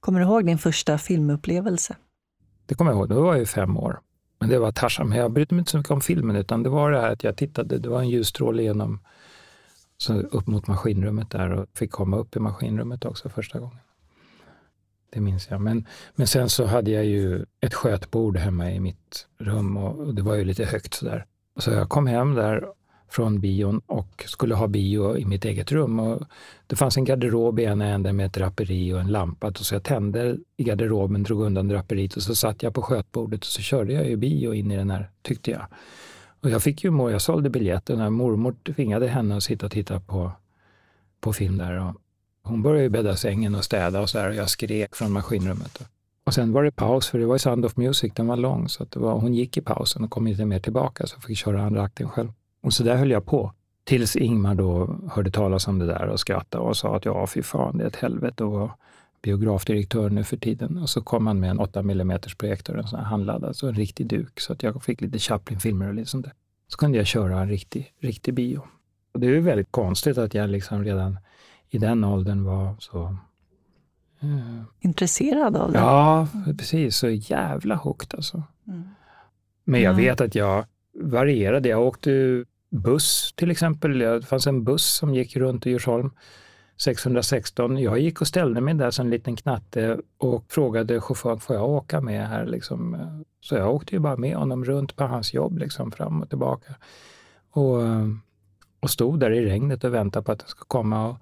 [0.00, 1.96] Kommer du ihåg din första filmupplevelse?
[2.66, 4.00] Det kommer jag ihåg, då var jag ju fem år.
[4.42, 5.08] Men det var Tarzan.
[5.08, 7.24] Men jag brydde mig inte så mycket om filmen, utan det var det här att
[7.24, 9.00] jag tittade, det var en ljusstråle genom,
[9.96, 13.78] så upp mot maskinrummet där och fick komma upp i maskinrummet också första gången.
[15.10, 15.60] det minns jag.
[15.60, 20.14] Men, men sen så hade jag ju ett skötbord hemma i mitt rum och, och
[20.14, 21.26] det var ju lite högt sådär.
[21.56, 22.64] Så jag kom hem där
[23.12, 26.00] från bion och skulle ha bio i mitt eget rum.
[26.00, 26.22] Och
[26.66, 29.52] det fanns en garderob i ena änden med ett draperi och en lampa.
[29.54, 33.46] Så jag tände i garderoben, drog undan draperiet och så satt jag på skötbordet och
[33.46, 35.66] så körde jag ju bio in i den här, tyckte jag.
[36.40, 39.72] Och jag fick ju må, jag sålde biljetten och mormor tvingade henne att sitta och
[39.72, 40.32] titta på,
[41.20, 41.80] på film där.
[41.80, 41.94] Och
[42.42, 45.82] hon började ju bädda sängen och städa och så här och jag skrek från maskinrummet.
[46.24, 48.68] Och sen var det paus, för det var ju Sound of Music, den var lång,
[48.68, 51.24] så att det var, hon gick i pausen och kom inte mer tillbaka, så jag
[51.24, 52.32] fick köra andra akten själv.
[52.62, 53.52] Och så där höll jag på.
[53.84, 57.42] Tills Ingmar då hörde talas om det där och skrattade och sa att ja, fy
[57.42, 58.70] fan, det är ett helvete att vara
[59.22, 60.78] biografdirektör nu för tiden.
[60.78, 63.74] Och så kom han med en 8 mm projektor, en sån här handladdad, alltså en
[63.74, 66.34] riktig duk, så att jag fick lite Chaplin-filmer och lite sånt där.
[66.68, 68.62] Så kunde jag köra en riktig, riktig bio.
[69.12, 71.18] Och det är ju väldigt konstigt att jag liksom redan
[71.70, 73.16] i den åldern var så
[74.24, 75.78] uh, Intresserad av det?
[75.78, 76.96] Ja, precis.
[76.96, 78.42] Så jävla hooked alltså.
[78.66, 78.82] Mm.
[79.64, 81.68] Men jag vet att jag varierade.
[81.68, 83.98] Jag åkte buss till exempel.
[83.98, 86.10] Det fanns en buss som gick runt i Djursholm
[86.76, 87.78] 616.
[87.78, 91.68] Jag gick och ställde mig där som en liten knatte och frågade chauffören, får jag
[91.68, 92.46] åka med här?
[92.46, 92.96] Liksom.
[93.40, 96.74] Så jag åkte ju bara med honom runt på hans jobb, liksom, fram och tillbaka.
[97.50, 97.78] Och,
[98.80, 101.08] och stod där i regnet och väntade på att det ska komma.
[101.08, 101.16] Och,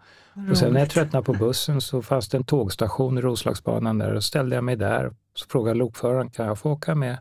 [0.50, 4.14] och sen när jag tröttnade på bussen så fanns det en tågstation i Roslagsbanan där
[4.14, 5.14] och ställde jag mig där.
[5.34, 7.18] Så frågade lokföraren, kan jag få åka med?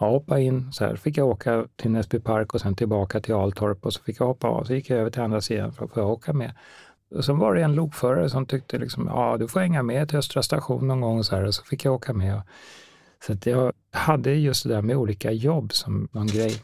[0.00, 3.34] Jag hoppade in, så här fick jag åka till Näsby park och sen tillbaka till
[3.34, 4.64] Altorp och så fick jag hoppa av.
[4.64, 6.52] Så gick jag över till andra sidan för att få åka med.
[7.14, 10.18] Och sen var det en lokförare som tyckte liksom, ja du får hänga med till
[10.18, 12.42] Östra station någon gång så här, och så fick jag åka med.
[13.26, 16.62] Så att jag hade just det där med olika jobb som någon grej.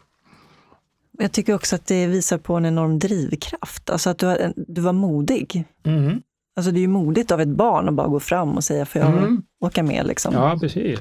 [1.18, 4.92] Jag tycker också att det visar på en enorm drivkraft, alltså att du, du var
[4.92, 5.64] modig.
[5.84, 6.22] Mm.
[6.56, 9.00] Alltså det är ju modigt av ett barn att bara gå fram och säga, får
[9.02, 9.42] jag mm.
[9.60, 10.06] åka med?
[10.06, 10.34] Liksom.
[10.34, 10.98] Ja, precis.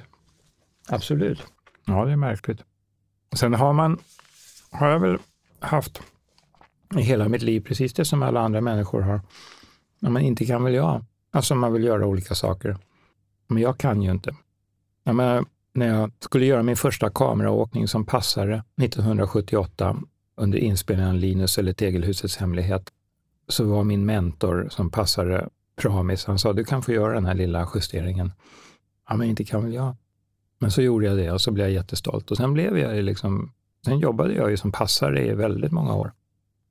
[0.88, 1.54] Absolut.
[1.86, 2.63] Ja, det är märkligt.
[3.36, 4.00] Sen har man,
[4.71, 5.17] har jag väl
[5.60, 6.02] haft
[6.95, 9.21] i hela mitt liv precis det som alla andra människor har.
[10.00, 11.06] Men inte kan väl jag.
[11.32, 12.78] Alltså man vill göra olika saker.
[13.48, 14.36] Men jag kan ju inte.
[15.04, 19.98] Ja, men när jag skulle göra min första kameraåkning som passare 1978
[20.36, 22.91] under inspelningen av Linus eller Tegelhusets hemlighet,
[23.48, 27.34] så var min mentor som passare Pramis, han sa du kan få göra den här
[27.34, 28.32] lilla justeringen.
[29.10, 29.95] Ja, men inte kan väl jag.
[30.59, 32.31] Men så gjorde jag det och så blev jag jättestolt.
[32.31, 33.51] Och sen blev jag liksom,
[33.85, 36.11] sen jobbade jag ju som passare i väldigt många år.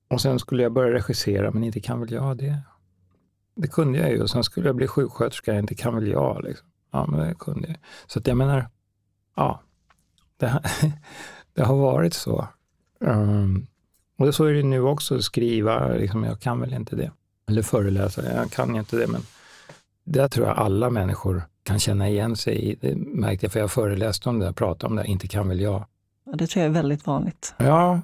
[0.08, 2.58] Och sen skulle jag börja regissera, men inte kan väl jag det?
[3.56, 4.22] Det kunde jag ju.
[4.22, 6.44] Och sen skulle jag bli sjuksköterska, inte kan väl jag?
[6.44, 6.66] Liksom.
[6.92, 7.76] Ja, men det kunde jag.
[8.06, 8.68] Så att jag menar,
[9.36, 9.60] ja,
[10.36, 10.62] det,
[11.54, 12.48] det har varit så.
[13.00, 13.66] Um,
[14.16, 17.10] och så är det nu också, skriva, liksom, jag kan väl inte det.
[17.48, 19.06] Eller föreläsa, jag kan inte det.
[19.06, 19.20] Men
[20.04, 22.74] det tror jag alla människor kan känna igen sig i.
[22.80, 25.84] Det märkte jag, för jag föreläste om det, pratade om det, inte kan väl jag.
[26.26, 27.54] Ja, det tror jag är väldigt vanligt.
[27.58, 28.00] Ja,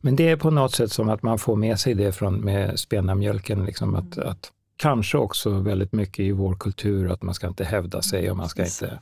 [0.00, 2.78] men det är på något sätt som att man får med sig det från med
[2.78, 4.28] spenamjölken, liksom att, mm.
[4.28, 8.36] att kanske också väldigt mycket i vår kultur att man ska inte hävda sig och
[8.36, 8.98] man ska inte...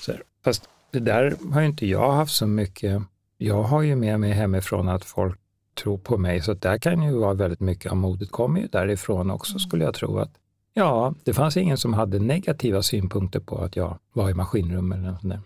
[0.00, 0.22] Så här.
[0.44, 3.02] Fast det där har ju inte jag haft så mycket.
[3.38, 5.38] Jag har ju med mig hemifrån att folk
[5.82, 9.30] tror på mig, så där kan ju vara väldigt mycket av modet kommer ju därifrån
[9.30, 9.60] också mm.
[9.60, 10.18] skulle jag tro.
[10.18, 10.32] att
[10.78, 15.10] Ja, det fanns ingen som hade negativa synpunkter på att jag var i maskinrum eller
[15.10, 15.40] något sånt där.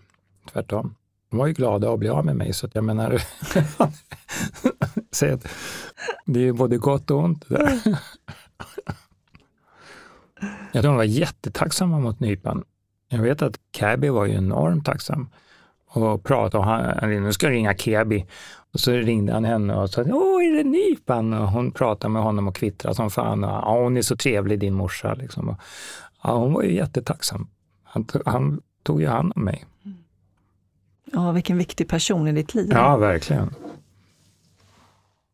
[0.51, 0.95] Tvärtom.
[1.29, 3.09] De var ju glada att bli av med mig, så att jag menar,
[6.25, 7.49] det är ju både gott och ont.
[7.49, 7.81] Där.
[10.71, 12.63] jag tror de var jättetacksamma mot Nypan.
[13.09, 15.29] Jag vet att Käbi var ju enormt tacksam
[15.87, 18.25] och pratade och han, nu ska jag ringa Käbi.
[18.73, 21.33] Och så ringde han henne och sa, åh, är det Nypan?
[21.33, 23.43] Och hon pratade med honom och kvittrade som fan.
[23.43, 25.13] Och, ja, hon är så trevlig, din morsa.
[25.13, 25.49] Liksom.
[25.49, 25.55] Och,
[26.23, 27.47] ja, hon var ju jättetacksam.
[27.83, 29.65] Han, han tog ju hand om mig.
[31.13, 32.69] Ja, vilken viktig person i ditt liv.
[32.71, 33.55] Ja, verkligen.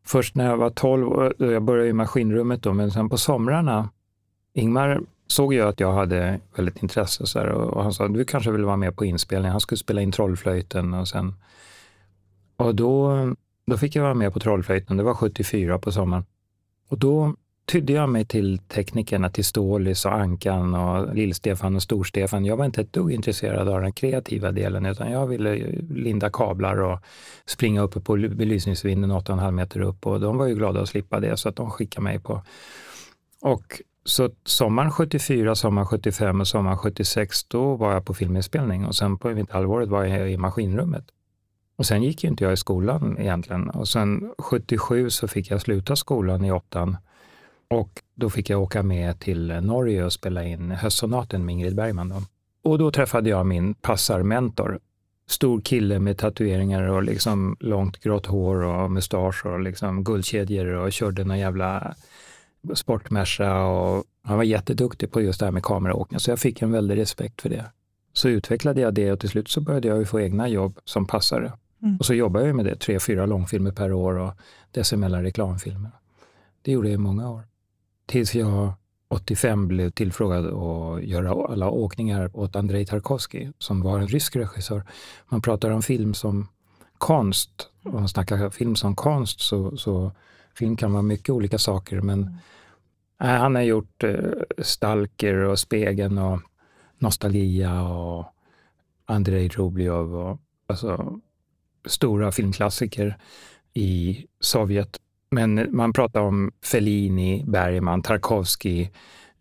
[0.04, 3.88] Först när jag var 12, jag började i maskinrummet då, men sen på somrarna,
[4.52, 8.50] Ingmar såg ju att jag hade väldigt intresse så här, och han sa, du kanske
[8.50, 9.52] vill vara med på inspelningen.
[9.52, 11.34] Han skulle spela in Trollflöjten och sen
[12.58, 13.14] och då,
[13.66, 16.24] då fick jag vara med på Trollflöjten, det var 74 på sommaren.
[16.88, 17.34] Och då
[17.72, 22.44] tydde jag mig till teknikerna, till Stålis och Ankan och Lill-Stefan och Stor-Stefan.
[22.44, 25.56] Jag var inte ett dugg intresserad av den kreativa delen, utan jag ville
[25.90, 26.98] linda kablar och
[27.46, 31.36] springa uppe på belysningsvinden 8,5 meter upp och de var ju glada att slippa det,
[31.36, 32.42] så att de skickade mig på.
[33.42, 38.94] Och så sommaren 74, sommaren 75 och sommaren 76, då var jag på filminspelning och
[38.94, 41.04] sen på vinterhalvåret var jag i maskinrummet.
[41.78, 43.70] Och sen gick ju inte jag i skolan egentligen.
[43.70, 46.96] Och sen 77 så fick jag sluta skolan i åttan.
[47.68, 52.08] Och då fick jag åka med till Norge och spela in Höstsonaten med Ingrid Bergman.
[52.08, 52.22] Då.
[52.62, 54.78] Och då träffade jag min passarmentor.
[55.26, 60.92] Stor kille med tatueringar och liksom långt grått hår och mustasch och liksom guldkedjor och
[60.92, 61.94] körde någon jävla
[62.74, 66.20] sportmersa och han var jätteduktig på just det här med kameraåkning.
[66.20, 67.64] Så jag fick en väldig respekt för det.
[68.12, 71.52] Så utvecklade jag det och till slut så började jag få egna jobb som passare.
[71.82, 71.96] Mm.
[71.96, 74.32] Och så jobbade jag med det, tre, fyra långfilmer per år och
[74.70, 75.90] dessemellan reklamfilmer.
[76.62, 77.42] Det gjorde jag i många år.
[78.06, 78.72] Tills jag
[79.08, 84.84] 85 blev tillfrågad att göra alla åkningar åt Andrei Tarkovsky som var en rysk regissör.
[85.28, 86.48] Man pratar om film som
[86.98, 87.70] konst.
[87.84, 90.12] Om man snackar film som konst så, så
[90.54, 92.34] film kan vara mycket olika saker men mm.
[93.22, 94.14] äh, han har gjort äh,
[94.58, 96.40] Stalker och Spegeln och
[96.98, 98.26] Nostalgia och
[99.06, 101.20] Andrei Rublev och alltså,
[101.84, 103.16] stora filmklassiker
[103.74, 104.96] i Sovjet.
[105.30, 108.88] Men man pratar om Fellini, Bergman, Tarkovsky,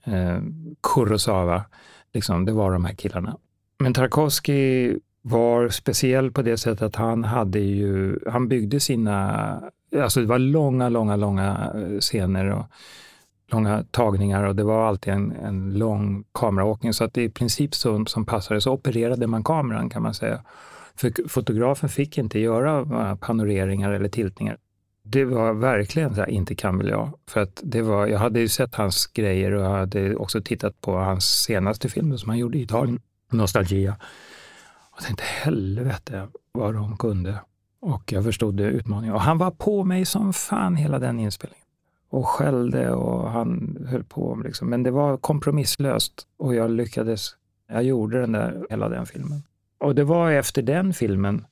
[0.03, 0.39] eh,
[0.83, 1.65] Kurosawa.
[2.13, 3.37] Liksom, det var de här killarna.
[3.79, 9.61] Men Tarkovsky var speciell på det sättet att han hade ju, han byggde sina,
[9.95, 12.65] alltså det var långa, långa, långa eh, scener och
[13.51, 16.93] långa tagningar och det var alltid en, en lång kameraåkning.
[16.93, 20.41] Så att i princip så, som passade så opererade man kameran kan man säga.
[20.99, 24.57] För fotografen fick inte göra panoreringar eller tiltningar.
[25.03, 27.13] Det var verkligen så här, inte kan väl jag.
[27.29, 30.81] För att det var, jag hade ju sett hans grejer och jag hade också tittat
[30.81, 32.99] på hans senaste film som han gjorde i Italien,
[33.31, 33.95] Nostalgia.
[34.91, 37.39] Och tänkte helvete vad de kunde.
[37.79, 39.15] Och jag förstod utmaningen.
[39.15, 41.65] Och han var på mig som fan hela den inspelningen.
[42.09, 44.41] Och skällde och han höll på.
[44.43, 44.69] Liksom.
[44.69, 47.35] Men det var kompromisslöst och jag lyckades.
[47.67, 49.43] Jag gjorde den där, hela den filmen.
[49.77, 51.45] Och det var efter den filmen,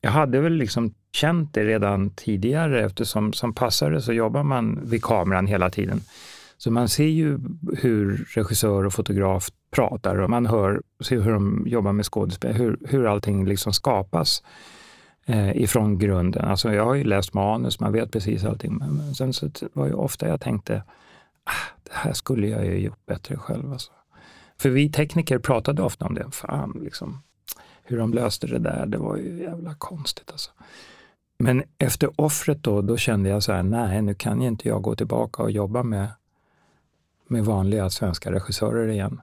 [0.00, 5.02] jag hade väl liksom känt det redan tidigare eftersom som passare så jobbar man vid
[5.02, 6.00] kameran hela tiden.
[6.56, 7.38] Så man ser ju
[7.78, 12.78] hur regissör och fotograf pratar och man hör ser hur de jobbar med skådespel, hur,
[12.88, 14.42] hur allting liksom skapas
[15.26, 16.44] eh, ifrån grunden.
[16.44, 18.76] Alltså jag har ju läst manus, man vet precis allting.
[18.76, 20.82] Men sen så var ju ofta jag tänkte,
[21.44, 23.72] ah, det här skulle jag ju gjort bättre själv.
[23.72, 23.92] Alltså.
[24.58, 26.30] För vi tekniker pratade ofta om det.
[26.30, 27.22] Fan, liksom,
[27.82, 30.30] hur de löste det där, det var ju jävla konstigt.
[30.30, 30.50] Alltså.
[31.38, 34.82] Men efter offret då, då kände jag så här, nej, nu kan ju inte jag
[34.82, 36.08] gå tillbaka och jobba med,
[37.26, 39.20] med vanliga svenska regissörer igen.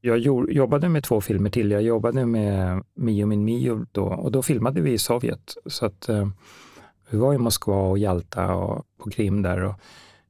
[0.00, 0.18] Jag
[0.52, 1.70] jobbade med två filmer till.
[1.70, 5.54] Jag jobbade med Mio min Mio då och då filmade vi i Sovjet.
[5.66, 6.28] Så att, eh,
[7.10, 9.74] vi var i Moskva och Jalta och på Krim där och,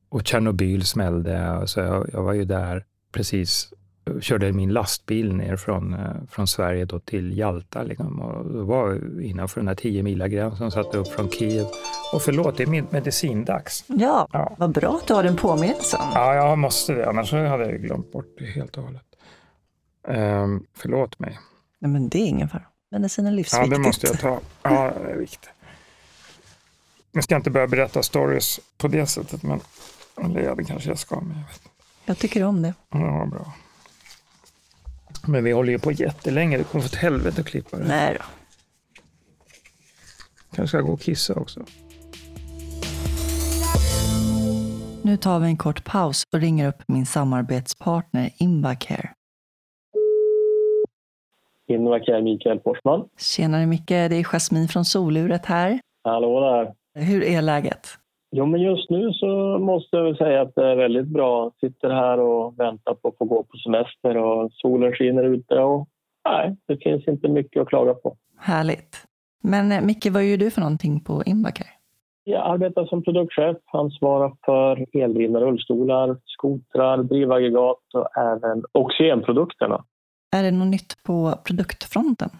[0.08, 1.62] och Tjernobyl smällde.
[1.66, 3.72] Så jag, jag var ju där precis
[4.20, 7.82] körde min lastbil ner från, eh, från Sverige då till Jalta.
[7.82, 11.66] Liksom, och det var innanför den här 10 mila gränsen satte upp från Kiev.
[12.12, 13.84] Och förlåt, det är medicindags.
[13.86, 16.00] Ja, ja, vad bra att du har den påminnelsen.
[16.14, 19.02] Ja, jag måste det, annars hade jag glömt bort det helt och hållet.
[20.08, 21.38] Um, förlåt mig.
[21.78, 22.62] Nej, men det är ingen fara.
[22.90, 23.72] Medicin är livsviktigt.
[23.72, 24.40] Ja, det måste jag ta.
[24.62, 25.50] Ja, det är viktigt.
[27.12, 29.60] Jag ska inte börja berätta stories på det sättet, men
[30.24, 31.20] eller det kanske jag ska.
[31.20, 31.62] Men jag, vet.
[32.04, 32.74] jag tycker om det.
[32.90, 33.52] Ja, bra.
[35.26, 36.58] Men vi håller ju på jättelänge.
[36.58, 37.84] Det kommer få ett helvete att klippa det.
[37.88, 38.24] Nej då.
[40.56, 41.60] Kanske ska gå och kissa också.
[45.02, 49.10] Nu tar vi en kort paus och ringer upp min samarbetspartner Invacare.
[51.68, 53.08] Invacare Mikael Forsman.
[53.18, 55.80] Tjenare Micke, det är Jasmin från Soluret här.
[56.04, 56.74] Hallå där.
[57.04, 57.88] Hur är läget?
[58.32, 61.52] Jo, men just nu så måste jag väl säga att det är väldigt bra.
[61.60, 65.88] Sitter här och väntar på att få gå på semester och solen skiner ute och
[66.24, 68.16] nej, det finns inte mycket att klaga på.
[68.38, 68.96] Härligt.
[69.42, 71.68] Men eh, Micke, vad gör du för någonting på Invacare?
[72.24, 79.84] Jag arbetar som produktchef, ansvarar för eldrivna rullstolar, skotrar, drivaggregat och även oxygenprodukterna.
[80.36, 82.30] Är det något nytt på produktfronten?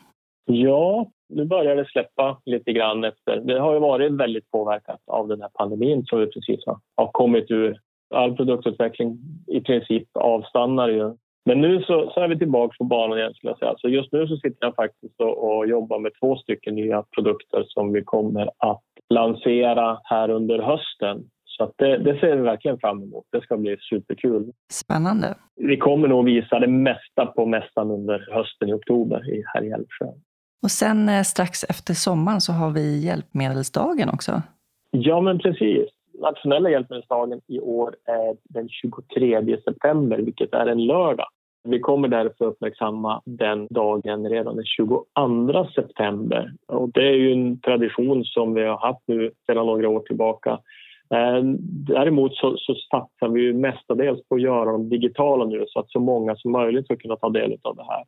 [0.44, 3.36] Ja, nu börjar det släppa lite grann efter.
[3.36, 6.60] Det har ju varit väldigt påverkat av den här pandemin som vi precis
[6.96, 7.78] har, kommit ur.
[8.14, 11.14] All produktutveckling i princip avstannar ju.
[11.44, 13.74] Men nu så, så är vi tillbaka på banan igen skulle jag säga.
[13.78, 17.64] Så just nu så sitter jag faktiskt och, och jobbar med två stycken nya produkter
[17.66, 18.82] som vi kommer att
[19.14, 21.24] lansera här under hösten.
[21.44, 23.24] Så det, det, ser vi verkligen fram emot.
[23.32, 24.52] Det ska bli superkul.
[24.72, 25.34] Spännande.
[25.56, 29.22] Vi kommer nog visa det mesta på mässan under hösten i oktober
[29.54, 30.06] här i Älvsjö.
[30.62, 34.42] Och sen eh, strax efter sommaren så har vi Hjälpmedelsdagen också.
[34.90, 35.88] Ja, men precis.
[36.20, 41.26] Nationella hjälpmedelsdagen i år är den 23 september, vilket är en lördag.
[41.64, 45.04] Vi kommer därför uppmärksamma den dagen redan den 22
[45.74, 46.52] september.
[46.66, 50.58] Och det är ju en tradition som vi har haft nu sedan några år tillbaka
[51.14, 51.56] ehm,
[51.86, 55.90] däremot så, så satsar vi ju mestadels på att göra dem digitala nu så att
[55.90, 58.04] så många som möjligt ska kunna ta del av det här.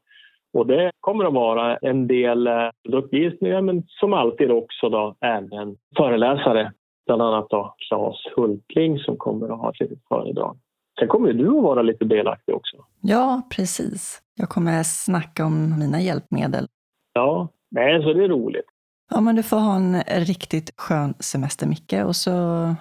[0.52, 5.76] Och det kommer att vara en del eh, produktvisningar men som alltid också då även
[5.96, 6.72] föreläsare.
[7.06, 10.58] Bland annat då Claes Hultling som kommer att ha ett litet föredrag.
[10.98, 12.76] Sen kommer du att vara lite delaktig också.
[13.00, 14.22] Ja, precis.
[14.34, 16.66] Jag kommer snacka om mina hjälpmedel.
[17.12, 18.66] Ja, nej, så det är roligt.
[19.10, 22.30] Ja, men du får ha en riktigt skön semester, Micke, och så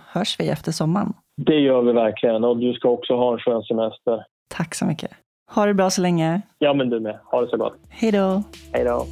[0.07, 1.13] hörs vi efter sommaren.
[1.45, 4.25] Det gör vi verkligen och du ska också ha en skön semester.
[4.49, 5.11] Tack så mycket.
[5.53, 6.41] Ha det bra så länge.
[6.59, 7.19] Ja, men du med.
[7.25, 7.73] Ha det så gott.
[7.89, 8.43] Hej då.
[8.71, 9.07] Hej då.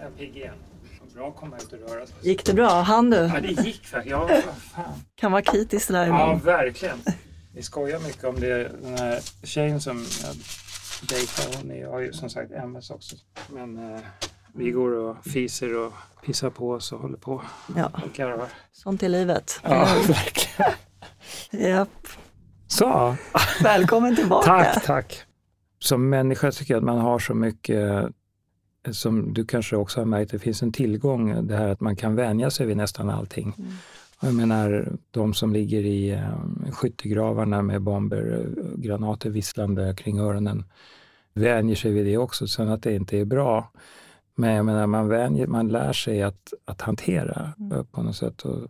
[0.00, 0.54] Är pigg igen.
[1.14, 2.16] Bra att komma ut och röra sig.
[2.22, 2.70] Gick det bra?
[2.70, 3.16] Han du?
[3.16, 4.10] Ja, det gick faktiskt.
[4.10, 4.28] Ja,
[4.74, 4.84] fan.
[5.14, 6.98] Kan vara kritiskt det där Ja, verkligen.
[7.54, 8.68] Vi skojar mycket om det.
[8.82, 10.34] Den här tjejen som jag
[11.08, 13.16] dejtar, hon är, har ju som sagt MS också.
[13.48, 14.00] Men eh,
[14.54, 15.92] vi går och fiser och
[16.24, 17.42] pissar på oss och håller på
[17.76, 19.60] Ja, och sånt är livet.
[19.62, 20.72] Ja, verkligen.
[21.50, 22.08] Japp.
[22.72, 23.16] Så,
[23.62, 24.46] Välkommen tillbaka.
[24.46, 25.22] tack, tack.
[25.78, 28.04] Som människa tycker jag att man har så mycket
[28.84, 31.96] eh, som du kanske också har märkt, det finns en tillgång, det här att man
[31.96, 33.54] kan vänja sig vid nästan allting.
[33.58, 33.72] Mm.
[34.20, 40.64] Jag menar, de som ligger i eh, skyttegravarna med bomber, eh, granater visslande kring öronen,
[41.34, 42.46] vänjer sig vid det också.
[42.46, 43.70] Sen att det inte är bra.
[44.34, 47.86] Men jag menar, man, vänjer, man lär sig att, att hantera Mm.
[47.86, 48.42] på något sätt.
[48.42, 48.68] Och,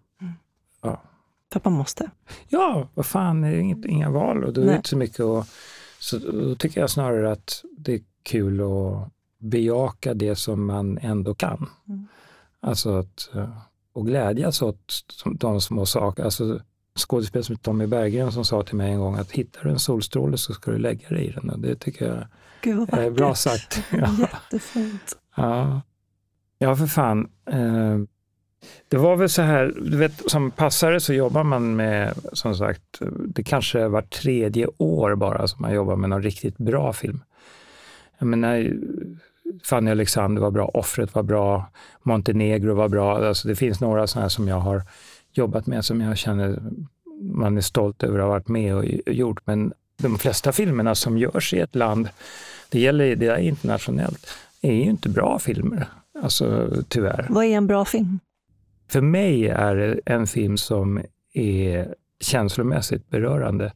[1.53, 2.11] För att man måste.
[2.48, 5.20] ja, vad fan, det är inget, inga val och då är det inte så mycket
[5.20, 5.48] att...
[5.98, 11.34] Så då tycker jag snarare att det är kul att bejaka det som man ändå
[11.34, 11.68] kan.
[11.88, 12.07] Mm.
[12.61, 13.59] Alltså att, eh,
[13.92, 16.24] och glädjas åt de små saker.
[16.24, 16.61] Alltså,
[16.98, 20.38] skådespelare som Tommy Berggren som sa till mig en gång att hittar du en solstråle
[20.38, 21.50] så ska du lägga dig i den.
[21.50, 22.26] Och det tycker jag
[22.61, 23.82] Gud är bra sagt.
[23.90, 24.16] Ja.
[24.18, 25.16] Jättefint.
[25.36, 25.80] Ja,
[26.59, 27.30] ja för fan.
[27.46, 27.98] Eh,
[28.88, 32.82] det var väl så här, du vet som passare så jobbar man med, som sagt,
[33.10, 37.20] det kanske är var tredje år bara som man jobbar med någon riktigt bra film.
[38.18, 38.72] Jag menar,
[39.64, 41.70] Fanny Alexander var bra, Offret var bra,
[42.02, 43.26] Montenegro var bra.
[43.26, 44.82] Alltså det finns några sådana som jag har
[45.32, 46.58] jobbat med som jag känner
[47.22, 49.40] man är stolt över att ha varit med och gjort.
[49.44, 52.08] Men de flesta filmerna som görs i ett land,
[52.70, 54.26] det gäller det är internationellt,
[54.60, 55.86] är ju inte bra filmer.
[56.22, 57.26] Alltså tyvärr.
[57.30, 58.18] Vad är en bra film?
[58.93, 63.72] För mig är det en film som är känslomässigt berörande,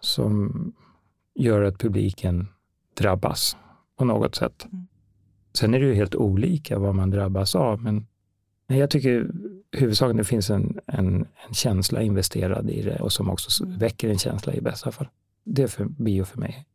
[0.00, 0.72] som
[1.34, 2.48] gör att publiken
[2.98, 3.56] drabbas
[3.96, 4.66] på något sätt.
[4.72, 4.86] Mm.
[5.54, 8.06] Sen är det ju helt olika vad man drabbas av, men
[8.66, 9.30] jag tycker
[9.72, 13.78] huvudsakligen det finns en, en, en känsla investerad i det och som också Mm.
[13.78, 15.08] väcker en känsla i bästa fall.
[15.44, 16.66] Det är för bio för mig.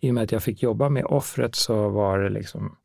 [0.00, 2.76] I och med att jag fick jobba med offret så var det liksom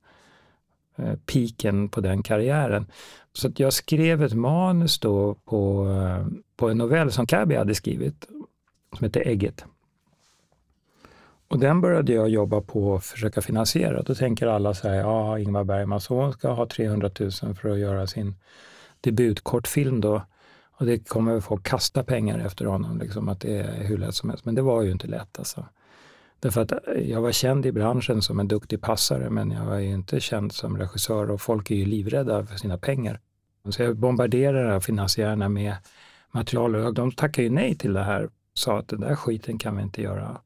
[1.02, 2.88] Eh, piken på den karriären.
[3.34, 7.76] Så att jag skrev ett manus då på, eh, på en novell som Kabi hade
[7.76, 8.26] skrivit,
[8.98, 9.66] som heter Ägget.
[11.48, 14.02] Och den började jag jobba på att försöka finansiera.
[14.02, 17.80] Då tänker alla så här, ja, Ingmar Bergmans son ska ha 300 000 för att
[17.80, 18.36] göra sin
[19.02, 20.22] debutkortfilm då.
[20.72, 24.30] Och det kommer få kasta pengar efter honom, liksom, att det är hur lätt som
[24.30, 24.46] helst.
[24.46, 25.66] Men det var ju inte lätt alltså.
[26.42, 29.78] Därför att eh, jag var känd i branschen som en duktig passare, men jag var
[29.78, 33.20] ju inte känd som regissör och folk är ju livrädda för sina pengar.
[33.70, 35.76] Så jag bombarderade finansiärerna med
[36.32, 38.30] material och de tackade ju nej till det här.
[38.54, 40.42] Sa att den där skiten kan vi inte göra.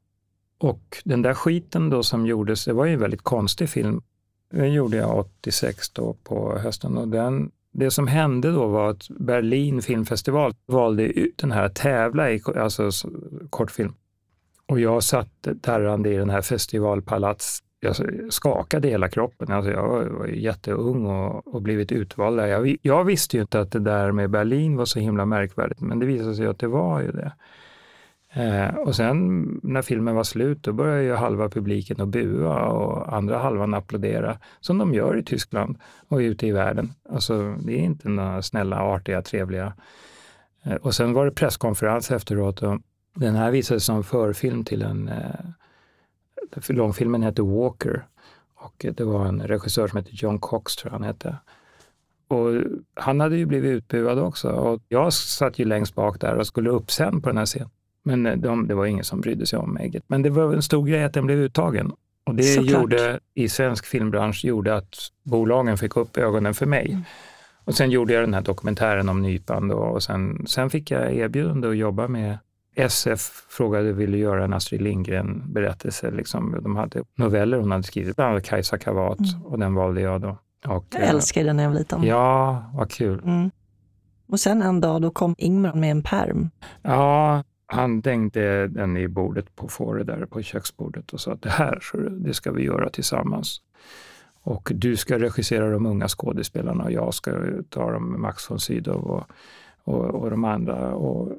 [0.58, 4.02] Och den där skiten då som gjordes, det var ju en väldigt konstig film.
[4.50, 9.08] Den gjorde jag 86 då på hösten och den, det som hände då var att
[9.08, 12.90] Berlin filmfestival valde ut den här att tävla i alltså,
[13.50, 13.94] kortfilm.
[14.68, 17.62] Och jag satt darrande i den här festivalpalats.
[17.80, 17.96] Jag
[18.30, 19.52] skakade hela kroppen.
[19.52, 22.46] Alltså jag var jätteung och, och blivit utvald där.
[22.46, 25.98] Jag, jag visste ju inte att det där med Berlin var så himla märkvärdigt, men
[25.98, 27.32] det visade sig att det var ju det.
[28.36, 33.16] Eh, och sen när filmen var slut, då började ju halva publiken att bua och
[33.16, 36.92] andra halvan applådera, som de gör i Tyskland och ute i världen.
[37.10, 39.72] Alltså, det är inte några snälla, artiga, trevliga.
[40.62, 42.80] Eh, och sen var det presskonferens efteråt och
[43.16, 45.08] den här visades som förfilm till en...
[45.08, 45.40] Eh,
[46.68, 48.06] långfilmen hette Walker
[48.54, 51.36] och det var en regissör som hette John Cox, tror jag han hette.
[52.28, 52.50] Och
[52.94, 56.70] han hade ju blivit utbuad också och jag satt ju längst bak där och skulle
[56.70, 57.70] upp sen på den här scenen.
[58.02, 60.04] Men eh, de, det var ingen som brydde sig om ägget.
[60.06, 61.92] Men det var en stor grej att den blev uttagen.
[62.24, 62.82] Och det Såklart.
[62.82, 66.88] gjorde, i svensk filmbransch gjorde att bolagen fick upp ögonen för mig.
[66.90, 67.02] Mm.
[67.64, 71.14] Och sen gjorde jag den här dokumentären om Nypan då, och sen, sen fick jag
[71.14, 72.38] erbjudande att jobba med
[72.76, 76.10] SF frågade vill du göra en Astrid Lindgren-berättelse.
[76.10, 76.58] Liksom.
[76.62, 79.46] De hade noveller hon hade skrivit, bland annat Kajsa Kavat, Mm.
[79.46, 80.38] och den valde jag då.
[80.68, 82.02] Och, Jag eh, älskar den när jag var liten.
[82.02, 83.20] Ja, vad kul.
[83.24, 83.50] Mm.
[84.28, 86.50] Och sen en dag då kom Ingmar med en perm.
[86.82, 91.50] Ja, han dängde den i bordet på Fårö där på köksbordet och sa att det
[91.50, 93.60] här det ska vi göra tillsammans.
[94.42, 97.32] Och du ska regissera de unga skådespelarna och jag ska
[97.68, 99.24] ta dem Max von Sydow och,
[99.84, 100.94] och, och de andra.
[100.94, 101.32] Och,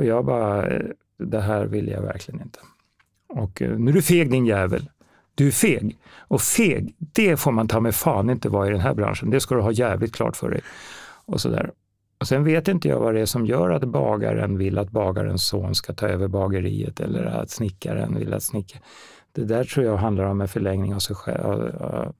[0.00, 0.68] och jag bara,
[1.18, 2.58] det här vill jag verkligen inte.
[3.28, 4.90] Och eh, nu är du feg din jävel.
[5.34, 5.98] Du är feg.
[6.18, 9.30] Och feg, det får man ta med fan inte vara i den här branschen.
[9.30, 10.60] Det ska du ha jävligt klart för dig.
[11.24, 11.70] Och sådär.
[12.20, 15.46] Och sen vet inte jag vad det är som gör att bagaren vill att bagarens
[15.46, 18.82] son ska ta över bageriet eller att snickaren vill att snickaren...
[19.32, 21.72] Det där tror jag handlar om en förlängning av sig själv.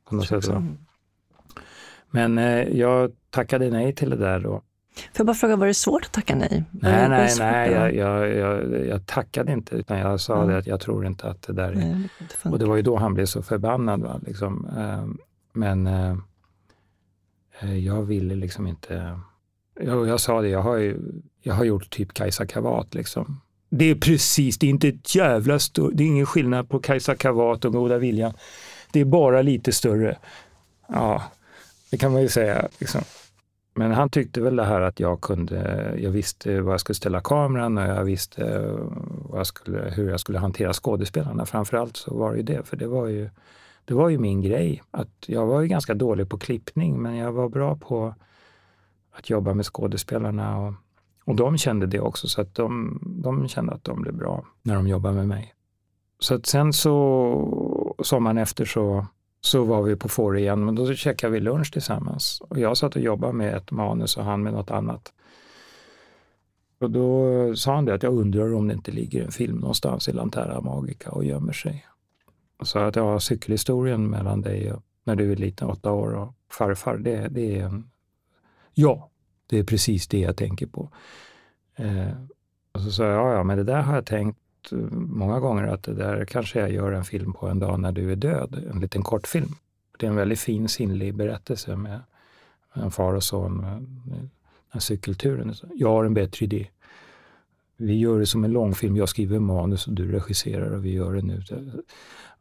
[0.08, 0.44] På något sätt.
[2.10, 4.62] Men eh, jag tackade nej till det där då.
[4.94, 6.64] Får jag bara fråga, var det svårt att tacka nej?
[6.70, 10.48] Nej, nej, nej, jag, jag, jag, jag, tackade inte utan jag sa mm.
[10.48, 11.74] det att jag tror inte att det där är...
[11.74, 12.08] Nej,
[12.42, 14.02] det och det var ju då han blev så förbannad.
[14.02, 14.20] Va?
[14.26, 14.68] Liksom.
[14.78, 15.18] Ehm,
[15.52, 16.16] men eh,
[17.60, 19.20] eh, jag ville liksom inte...
[19.80, 20.98] Jag, jag sa det, jag har, ju,
[21.42, 22.94] jag har gjort typ Kajsa Kavat.
[22.94, 23.40] Liksom.
[23.70, 27.14] Det är precis, det är inte ett jävla stort, det är ingen skillnad på Kajsa
[27.14, 28.32] Kavat och Goda Viljan.
[28.92, 30.18] Det är bara lite större.
[30.88, 31.22] Ja,
[31.90, 32.68] det kan man ju säga.
[32.78, 33.02] Liksom.
[33.80, 37.20] Men han tyckte väl det här att jag kunde, jag visste var jag skulle ställa
[37.20, 38.72] kameran och jag visste
[39.32, 41.46] jag skulle, hur jag skulle hantera skådespelarna.
[41.46, 43.30] Framförallt så var det ju det, för det var ju,
[43.84, 44.82] det var ju min grej.
[44.90, 48.14] Att jag var ju ganska dålig på klippning, men jag var bra på
[49.12, 50.58] att jobba med skådespelarna.
[50.58, 50.74] Och,
[51.24, 54.74] och de kände det också, så att de, de kände att de blev bra när
[54.74, 55.54] de jobbade med mig.
[56.18, 59.06] Så att sen så, sommaren efter så
[59.40, 62.42] så var vi på Fårö igen, men då käkade vi lunch tillsammans.
[62.48, 65.12] Och jag satt och jobbade med ett manus och han med något annat.
[66.80, 70.08] Och då sa han det att jag undrar om det inte ligger en film någonstans
[70.08, 71.86] i Lantera Magica och gömmer sig.
[72.58, 76.34] Och sa att ja, cykelhistorien mellan dig och när du är liten, åtta år, och
[76.50, 77.90] farfar, det, det är en...
[78.74, 79.10] Ja,
[79.46, 80.90] det är precis det jag tänker på.
[81.76, 82.12] Eh,
[82.72, 84.38] och så sa jag, ja, ja, men det där har jag tänkt
[84.72, 87.92] Eh, många gånger att det där kanske jag gör en film på en dag när
[87.92, 89.54] du är död, en liten kortfilm.
[89.98, 92.00] Det är en väldigt fin sinnlig berättelse med
[92.74, 93.60] en far och son,
[94.04, 94.30] den
[94.70, 95.54] här cykelturen.
[95.74, 96.66] Jag har en bättre idé.
[97.76, 101.14] Vi gör det som en långfilm, jag skriver manus och du regisserar och vi gör
[101.14, 101.42] det nu.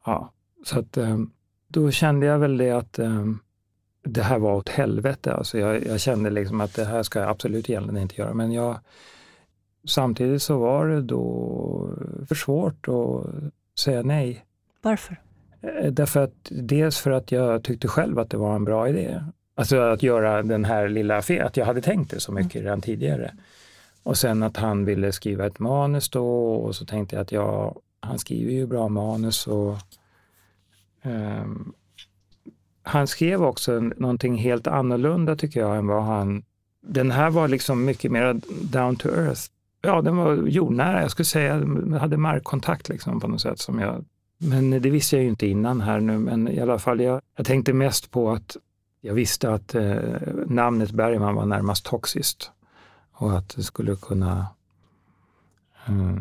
[0.05, 0.31] Ja,
[0.65, 1.19] så att eh,
[1.67, 3.25] då kände jag väl det att eh,
[4.03, 5.33] det här var åt helvete.
[5.33, 8.33] Alltså jag, jag kände liksom att det här ska jag absolut egentligen inte göra.
[8.33, 8.79] Men jag,
[9.87, 11.89] Samtidigt så var det då
[12.27, 13.25] för svårt att
[13.79, 14.45] säga nej.
[14.81, 15.21] Varför?
[15.61, 19.23] Eh, därför att dels för att jag tyckte själv att det var en bra idé.
[19.55, 22.63] Alltså att göra den här lilla affären, att jag hade tänkt det så mycket mm.
[22.63, 23.33] redan tidigare.
[24.03, 27.75] Och sen att han ville skriva ett manus då och så tänkte jag att ja,
[27.99, 29.77] han skriver ju bra manus och
[31.03, 31.73] um,
[32.83, 36.43] han skrev också någonting helt annorlunda tycker jag än vad han...
[36.81, 39.41] Den här var liksom mycket mer down to earth
[39.81, 41.01] ja, den var jordnära.
[41.01, 43.59] Jag skulle säga, den hade markkontakt liksom på något sätt.
[43.59, 44.05] Som jag,
[44.37, 47.45] men det visste jag ju inte innan här nu, men i alla fall, jag, jag
[47.45, 48.57] tänkte mest på att
[49.01, 49.97] jag visste att eh,
[50.47, 52.51] namnet Bergman var närmast toxiskt
[53.11, 54.47] och att det skulle kunna
[55.87, 56.17] eh,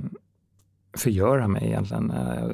[0.96, 2.10] förgöra mig egentligen.
[2.10, 2.48] Eh,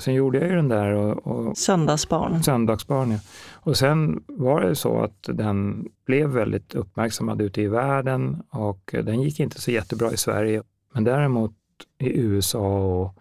[0.00, 0.92] Sen gjorde jag ju den där.
[0.92, 2.42] Och, och, Söndagsbarn.
[2.42, 3.18] Söndagsbarn, ja.
[3.52, 9.22] Och sen var det så att den blev väldigt uppmärksammad ute i världen och den
[9.22, 10.62] gick inte så jättebra i Sverige.
[10.94, 11.52] Men däremot
[11.98, 13.14] i USA och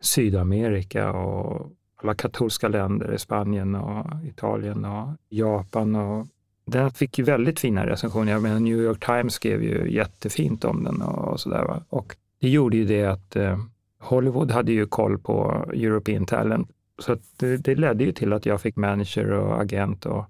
[0.00, 5.94] Sydamerika och alla katolska länder, Spanien och Italien och Japan.
[5.94, 6.26] Och
[6.64, 8.32] den fick ju väldigt fina recensioner.
[8.32, 11.82] Jag menar, New York Times skrev ju jättefint om den och, och sådär.
[11.88, 13.58] Och det gjorde ju det att eh,
[14.00, 16.68] Hollywood hade ju koll på European Talent.
[16.98, 20.24] Så det, det, ledde ju till att jag fick manager och agent och,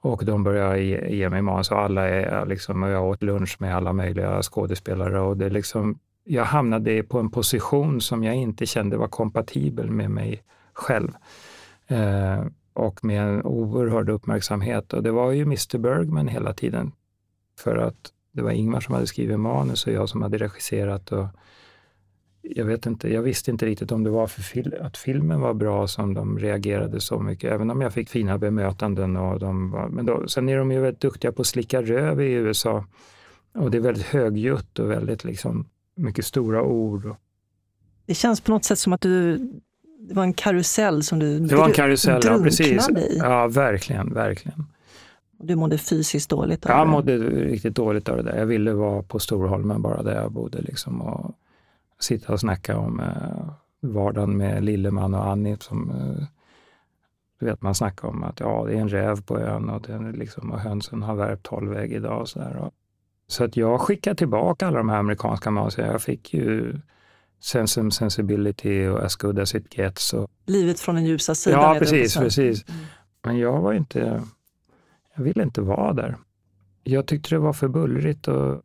[0.00, 3.56] och de började ge, ge mig manus och alla är liksom, och jag åt lunch
[3.58, 8.66] med alla möjliga skådespelare och det liksom, jag hamnade på en position som jag inte
[8.66, 11.10] kände var kompatibel med mig själv.
[11.86, 16.92] Eh, och med en oerhörd uppmärksamhet och det var ju Mr Bergman hela tiden.
[17.58, 21.26] För att det var Ingmar som hade skrivit manus och jag som hade regisserat och
[22.42, 25.54] jag vet inte, jag visste inte riktigt om det var för fil att filmen var
[25.54, 29.16] bra som de reagerade så mycket, även om jag fick fina bemötanden.
[29.16, 32.20] Och de var, men då, sen är de ju väldigt duktiga på att slicka röv
[32.20, 32.84] i USA.
[33.54, 37.14] Och det är väldigt högljutt och väldigt liksom, mycket stora ord.
[38.06, 39.38] Det känns på något sätt som att du,
[39.98, 42.88] det var en karusell som du Det var en karusell, ja precis.
[42.88, 43.18] I.
[43.18, 44.64] Ja, verkligen, verkligen.
[45.42, 46.78] Du mådde fysiskt dåligt av det?
[46.78, 48.36] Jag mådde riktigt dåligt av det där.
[48.36, 50.60] Jag ville vara på Storholmen bara där jag bodde.
[50.60, 51.34] Liksom, och
[52.00, 56.26] sitta och snacka om eh, vardagen med Lilleman och Annie som eh,
[57.40, 60.12] Du vet, man snackar om att ja, det är en räv på ön och, den
[60.12, 62.20] liksom, och hönsen har värpt tolv ägg idag.
[62.20, 62.56] Och så, där.
[62.56, 62.72] Och,
[63.26, 65.86] så att jag skickade tillbaka alla de här amerikanska manusen.
[65.86, 66.80] Jag fick ju
[67.40, 70.12] Sense and Sensibility och As Good As It Gets.
[70.12, 70.30] Och...
[70.46, 71.60] Livet från den ljusa sidan.
[71.60, 72.16] Ja, precis.
[72.16, 72.68] precis.
[72.68, 72.80] Mm.
[73.22, 74.22] Men jag var inte,
[75.16, 76.16] jag ville inte vara där.
[76.82, 78.62] Jag tyckte det var för bullrigt och,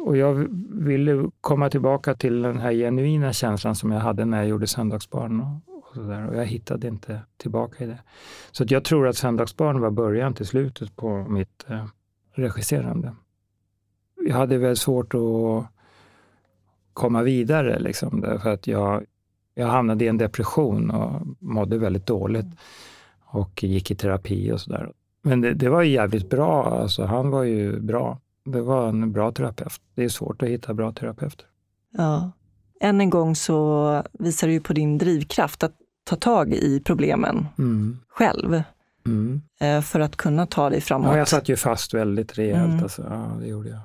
[0.00, 4.48] och jag ville komma tillbaka till den här genuina känslan som jag hade när jag
[4.48, 5.40] gjorde Söndagsbarn.
[5.40, 6.28] Och, och, så där.
[6.28, 7.98] och jag hittade inte tillbaka i det.
[8.50, 11.84] Så jag tror att Söndagsbarn var början till slutet på mitt eh,
[12.34, 13.14] regisserande.
[14.26, 15.66] Jag hade väldigt svårt att
[16.92, 19.04] komma vidare, liksom, därför att jag,
[19.54, 22.46] jag hamnade i en depression och mådde väldigt dåligt
[23.24, 24.92] och gick i terapi och sådär.
[25.22, 28.18] Men det, det, var jävligt bra, alltså, han var ju bra.
[28.44, 29.80] Det var en bra terapeut.
[29.94, 31.46] Det är svårt att hitta bra terapeuter.
[31.90, 32.32] Ja.
[32.80, 35.74] Än en gång så visar du ju på din drivkraft att
[36.04, 37.98] ta tag i problemen mm.
[38.08, 38.62] själv.
[39.06, 39.42] Mm.
[39.60, 41.12] Eh, för att kunna ta dig framåt.
[41.12, 42.70] Ja, jag satt ju fast väldigt rejält.
[42.70, 42.82] Mm.
[42.82, 43.02] Alltså.
[43.10, 43.80] Ja, det gjorde jag.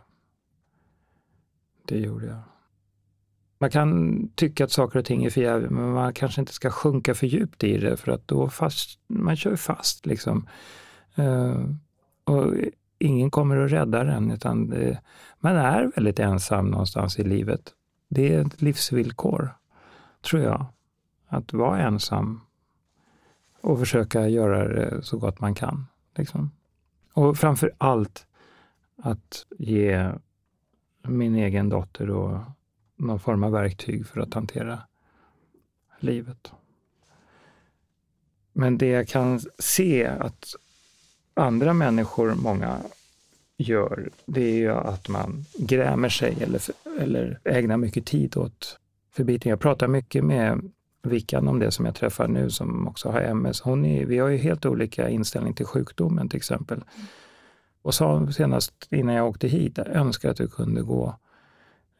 [1.88, 2.40] Det gjorde jag.
[3.60, 6.70] Man kan tycka att saker och ting är för jävligt, men man kanske inte ska
[6.70, 10.48] sjunka för djupt i det för att då fast, man kör fast liksom.
[11.20, 11.70] Uh,
[12.24, 12.54] och
[13.06, 15.00] ingen kommer att rädda den, utan det,
[15.40, 17.74] man är väldigt ensam någonstans i livet.
[18.08, 19.56] Det är ett livsvillkor,
[20.22, 20.66] tror jag.
[21.28, 22.42] Att vara ensam
[23.62, 25.88] och försöka göra det så gott man kan.
[26.16, 26.52] Liksom.
[27.14, 28.28] Och framför allt
[28.98, 30.12] att ge
[31.02, 32.46] min egen dotter då
[32.96, 34.80] någon form av verktyg för att hantera
[36.00, 36.52] livet.
[38.54, 40.56] Men det jag kan se att
[41.36, 42.80] andra människor, många,
[43.58, 46.62] gör, det är ju att man grämer sig eller,
[47.00, 48.80] eller ägnar mycket tid åt
[49.12, 49.50] förbiting.
[49.50, 50.72] Jag pratar mycket med
[51.04, 53.62] Vickan om det som jag träffar nu som också har MS.
[53.62, 56.84] Hon är, vi har ju helt olika inställning till sjukdomen till exempel.
[57.82, 61.16] Och sa senast innan jag åkte hit, jag önskar att du kunde gå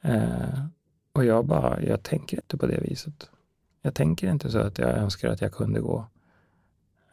[0.02, 0.66] eh,
[1.12, 3.30] och jag bara, jag tänker inte på det viset.
[3.82, 6.06] Jag tänker inte så att jag önskar att jag kunde gå.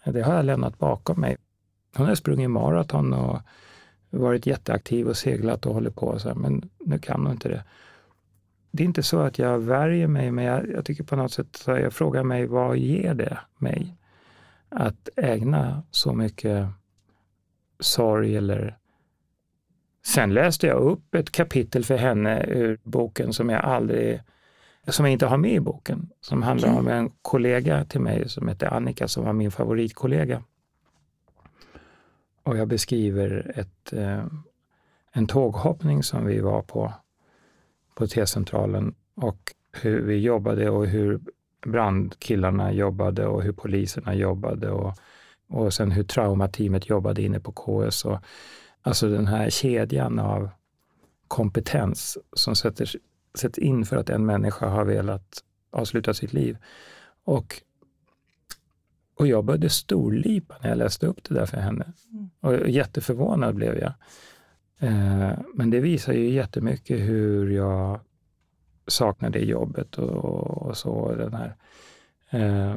[0.04, 1.36] Det har jag lämnat bakom mig.
[1.96, 3.40] Hon har sprungit maraton och
[4.10, 7.64] varit jätteaktiv och seglat och håller på, så här, men nu kan hon inte det.
[8.70, 11.62] Det är inte så att jag värjer mig, men jag, jag tycker på något sätt,
[11.66, 13.96] jag frågar mig, vad ger det mig?
[14.68, 16.68] Att ägna så mycket
[17.80, 18.78] sorg eller
[20.04, 24.22] Sen läste jag upp ett kapitel för henne ur boken som jag aldrig
[24.86, 26.80] som jag inte har med i boken, som handlar okay.
[26.80, 30.42] om en kollega till mig som heter Annika som var min favoritkollega.
[32.42, 34.24] Och jag beskriver ett, eh,
[35.12, 36.92] en tåghoppning som vi var på
[37.94, 41.20] på T-centralen och hur vi jobbade och hur
[41.66, 44.94] brandkillarna jobbade och hur poliserna jobbade och,
[45.48, 48.04] och sen hur traumateamet jobbade inne på KS.
[48.04, 48.18] Och,
[48.82, 50.50] Alltså den här kedjan av
[51.28, 52.90] kompetens som sätter,
[53.34, 56.56] sätts in för att en människa har velat avsluta sitt liv.
[57.24, 57.62] Och,
[59.14, 61.92] och jag började storlipa när jag läste upp det där för henne.
[62.12, 62.30] Mm.
[62.40, 63.92] Och jätteförvånad blev jag.
[64.78, 68.00] Eh, men det visar ju jättemycket hur jag
[68.86, 71.14] saknar det jobbet och, och så.
[71.14, 71.56] Den här.
[72.30, 72.76] Eh,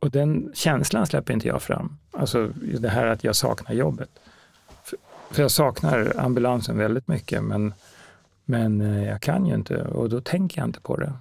[0.00, 1.98] och den känslan släpper inte jag fram.
[2.10, 2.48] Alltså
[2.78, 4.10] det här att jag saknar jobbet.
[4.82, 4.98] För,
[5.30, 7.74] för jag saknar ambulansen väldigt mycket, men,
[8.44, 11.12] men eh, jag kan ju inte och då tänker jag inte på det.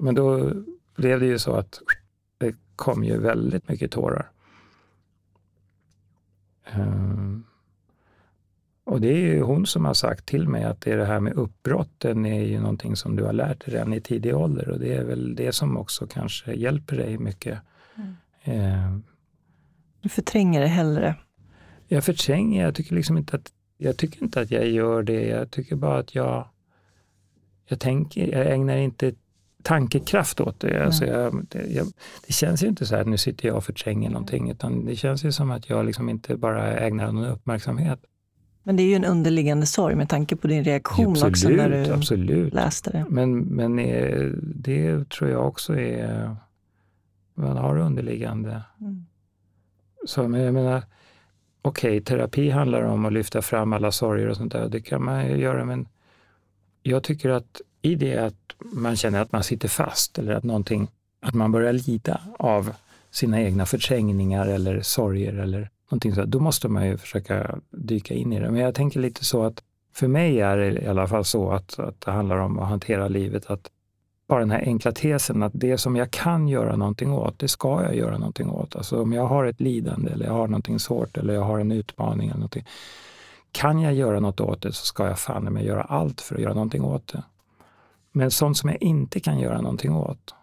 [0.00, 0.52] Men då
[0.94, 1.80] blev det ju så att
[2.38, 4.30] det kom ju väldigt mycket tårar.
[6.76, 7.44] Um,
[8.84, 11.20] och det är ju hon som har sagt till mig att det, är det här
[11.20, 14.78] med uppbrotten är ju någonting som du har lärt dig redan i tidig ålder och
[14.78, 17.58] det är väl det som också kanske hjälper dig mycket.
[17.94, 18.14] Mm.
[18.42, 18.98] Eh,
[20.00, 21.14] du förtränger det hellre?
[21.88, 25.26] Jag förtränger, jag tycker liksom inte att jag tycker inte att jag gör det.
[25.26, 26.48] Jag tycker bara att jag,
[27.64, 29.14] jag, tänker, jag ägnar inte
[29.62, 30.70] tankekraft åt det.
[30.70, 30.86] Mm.
[30.86, 31.86] Alltså jag, det, jag,
[32.26, 35.24] det, känns ju inte så här, nu sitter jag och förtränger någonting, utan det känns
[35.24, 38.00] ju som att jag liksom inte bara ägnar någon uppmärksamhet.
[38.62, 41.68] Men det är ju en underliggande sorg med tanke på din reaktion absolut, också när
[41.68, 42.54] du absolut.
[42.54, 43.04] läste det.
[43.08, 46.36] Men, men eh, det tror jag också är,
[47.34, 48.62] man har underliggande.
[48.80, 49.06] Mm.
[50.06, 50.82] Så, men jag menar,
[51.62, 54.68] okej, okay, terapi handlar om att lyfta fram alla sorger och sånt där.
[54.68, 55.88] Det kan man ju göra, men
[56.82, 60.88] jag tycker att i det att man känner att man sitter fast eller att någonting,
[61.20, 62.72] att man börjar lida av
[63.10, 68.32] sina egna förträngningar eller sorger eller någonting så, då måste man ju försöka dyka in
[68.32, 68.50] i det.
[68.50, 69.62] Men jag tänker lite så att
[69.94, 73.08] för mig är det i alla fall så att, att det handlar om att hantera
[73.08, 73.70] livet, att
[74.28, 77.82] bara den här enkla tesen att det som jag kan göra någonting åt, det ska
[77.82, 78.76] jag göra någonting åt.
[78.76, 81.72] Alltså om jag har ett lidande eller jag har någonting svårt eller jag har en
[81.72, 82.66] utmaning eller någonting.
[83.52, 86.40] Kan jag göra något åt det så ska jag fan med göra allt för att
[86.40, 87.22] göra någonting åt det.
[88.12, 90.34] Men sånt som jag inte kan göra någonting åt,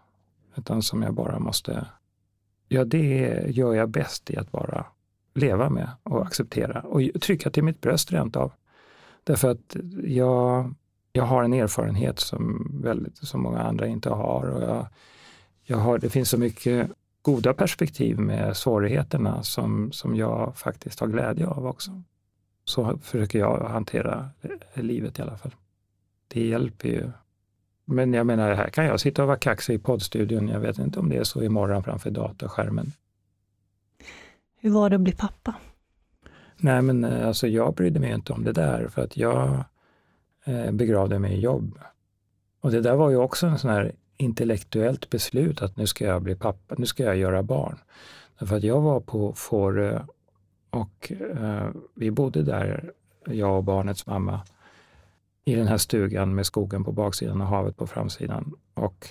[0.56, 1.86] utan som jag bara måste,
[2.68, 4.86] ja det gör jag bäst i att bara
[5.34, 8.52] leva med och acceptera och trycka till mitt bröst rent av.
[9.24, 10.74] Därför att jag,
[11.12, 14.46] jag har en erfarenhet som, väldigt, som många andra inte har.
[14.46, 14.86] Och jag,
[15.62, 15.98] jag har.
[15.98, 16.90] Det finns så mycket
[17.22, 22.02] goda perspektiv med svårigheterna som, som jag faktiskt har glädje av också.
[22.64, 24.30] Så försöker jag hantera
[24.74, 25.54] livet i alla fall.
[26.28, 27.10] Det hjälper ju.
[27.90, 30.48] Men jag menar, här kan jag sitta och vara kaxig i poddstudion.
[30.48, 32.92] Jag vet inte om det är så imorgon framför datorskärmen.
[34.60, 35.54] Hur var det att bli pappa?
[36.56, 39.64] Nej, men eh, alltså jag brydde mig inte om det där för att jag
[40.44, 41.78] eh, begravde mig i jobb.
[42.60, 46.22] Och det där var ju också en sån här intellektuellt beslut att nu ska jag
[46.22, 47.78] bli pappa, nu ska jag göra barn.
[48.38, 50.02] Därför att jag var på Fårö
[50.70, 52.92] och eh, vi bodde där,
[53.26, 54.40] jag och barnets mamma,
[55.50, 58.54] i den här stugan med skogen på baksidan och havet på framsidan.
[58.74, 59.08] Och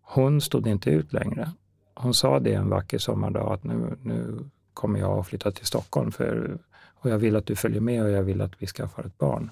[0.00, 1.50] hon stod inte ut längre.
[1.94, 4.38] Hon sa det en vacker sommardag att nu, nu
[4.74, 6.58] kommer jag att flytta till Stockholm för,
[6.94, 9.50] och jag vill att du följer med och jag vill att vi skaffar ett barn.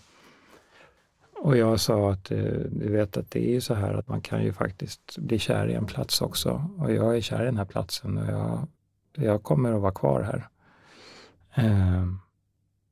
[1.36, 2.38] Och jag sa att eh,
[2.70, 5.68] du vet att det är ju så här att man kan ju faktiskt bli kär
[5.68, 6.70] i en plats också.
[6.78, 8.68] Och jag är kär i den här platsen och jag,
[9.14, 10.48] jag kommer att vara kvar här.
[11.54, 12.06] Eh,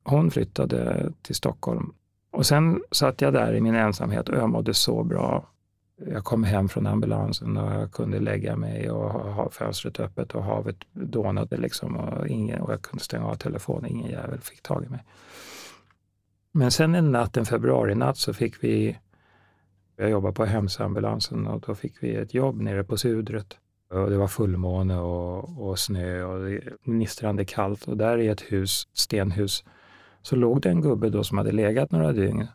[0.03, 1.93] hon flyttade till Stockholm
[2.33, 5.53] och sen satt jag där i min ensamhet och jag mådde så bra
[5.95, 10.43] jag kom hem från ambulansen och jag kunde lägga mig och ha fönstret öppet och
[10.43, 13.91] havet dånade liksom och, ingen, och jag kunde stänga av telefonen.
[13.91, 15.03] Ingen jävel fick tag i mig.
[16.51, 18.97] Men sen en natt, en februarinatt, så fick vi,
[19.95, 23.57] jag jobbade på hemsambulansen och då fick vi ett jobb nere på Sudret.
[23.89, 28.87] Och det var fullmåne och, och snö och gnistrande kallt och där i ett hus,
[28.93, 29.63] stenhus,
[30.23, 32.47] så låg det en gubbe då som hade legat några dygn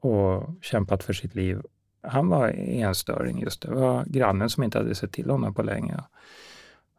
[0.00, 1.62] och kämpat för sitt liv
[2.06, 3.70] han var enstöring just det.
[3.70, 5.96] var grannen som inte hade sett till honom på länge.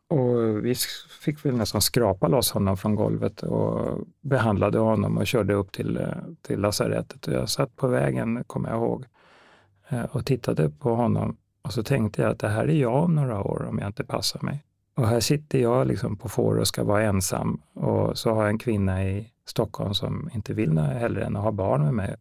[0.07, 0.75] Och vi
[1.21, 6.07] fick väl nästan skrapa loss honom från golvet och behandlade honom och körde upp till,
[6.41, 7.27] till lasarettet.
[7.27, 9.05] Och jag satt på vägen, kommer jag ihåg,
[9.89, 13.15] eh, och tittade på honom och så tänkte jag att det här är jag om
[13.15, 14.63] några år om jag inte passar mig.
[14.95, 18.49] Och här sitter jag liksom på får och ska vara ensam och så har jag
[18.49, 22.15] en kvinna i Stockholm som inte vill något hellre än att ha barn med mig.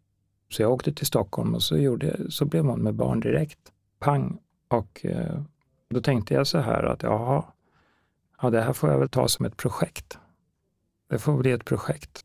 [0.50, 3.58] Så jag åkte till Stockholm och så, gjorde, så blev hon med barn direkt.
[3.98, 4.38] Pang!
[4.68, 5.40] Och eh,
[5.88, 7.44] då tänkte jag så här att jaha,
[8.42, 10.18] ja, det här får jag väl ta som ett projekt.
[11.08, 12.24] Det får bli ett projekt.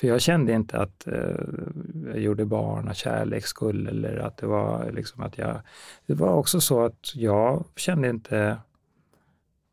[0.00, 1.14] För jag kände inte att eh,
[2.06, 5.60] jag gjorde barn av kärleks skull eller att det var liksom att jag...
[6.06, 8.56] Det var också så att jag kände inte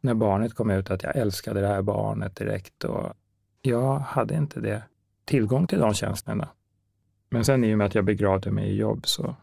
[0.02, 3.14] när barnet kom ut att jag älskade det här barnet direkt och
[3.62, 4.84] jag hade inte det
[5.26, 6.48] tillgång till de tjänsterna.
[7.30, 9.36] Men sen i och med att jag begravde mig i jobb så,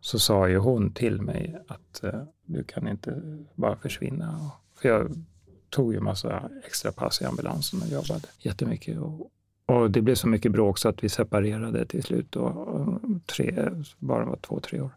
[0.00, 3.22] så sa ju hon till mig att uh, du kan inte
[3.54, 4.50] bara försvinna.
[4.74, 5.24] För jag
[5.68, 8.98] tog ju massa extra pass i ambulansen och jobbade jättemycket.
[8.98, 9.30] Och,
[9.66, 12.36] och det blev så mycket bråk så att vi separerade till slut.
[12.36, 13.68] Och tre,
[13.98, 14.90] bara var två, tre år.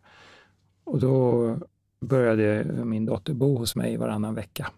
[0.83, 1.57] Och då
[1.99, 4.71] började min dotter bo hos mig varannan vecka.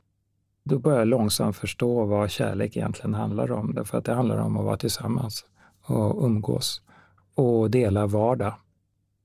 [0.69, 3.73] Då började jag långsamt förstå vad kärlek egentligen handlar om.
[3.73, 5.45] Därför att det handlar om att vara tillsammans
[5.81, 6.81] och umgås
[7.35, 8.53] och dela vardag.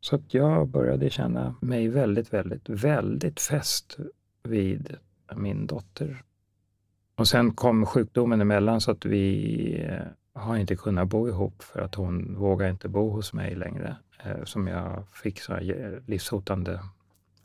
[0.01, 3.97] Så att jag började känna mig väldigt, väldigt, väldigt fäst
[4.43, 4.97] vid
[5.37, 6.23] min dotter.
[7.17, 10.07] Och sen kom sjukdomen emellan så att vi eh,
[10.43, 13.97] har inte kunnat bo ihop för att hon vågar inte bo hos mig längre.
[14.25, 16.81] Eh, som jag fick så eh, livshotande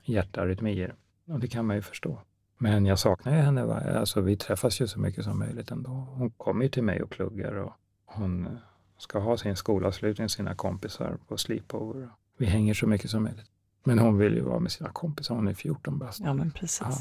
[0.04, 0.96] hjärtarytmier.
[1.28, 2.22] Och det kan man ju förstå.
[2.58, 3.74] Men jag saknar ju henne.
[3.99, 5.89] Alltså, vi träffas ju så mycket som möjligt ändå.
[5.89, 7.74] Hon kommer ju till mig och pluggar och
[8.06, 8.60] hon
[8.97, 12.10] ska ha sin skolavslutning, sina kompisar på sleepover.
[12.38, 13.51] Vi hänger så mycket som möjligt.
[13.84, 16.20] Men hon vill ju vara med sina kompisar, hon är 14 bast.
[16.20, 16.82] Ja, men precis.
[16.82, 16.97] Ja.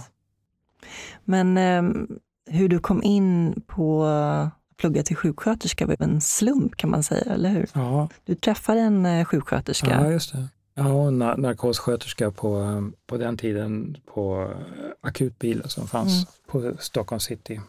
[1.25, 2.07] Men eh,
[2.47, 7.33] hur du kom in på att plugga till sjuksköterska var en slump kan man säga,
[7.33, 7.71] eller hur?
[7.75, 8.09] Ja.
[8.25, 9.91] Du träffade en eh, sjuksköterska.
[9.91, 10.49] Ja, just det.
[10.75, 16.73] Ja, och narkossköterska på, eh, på den tiden på eh, akutbilar som fanns mm.
[16.73, 17.61] på Stockholm city.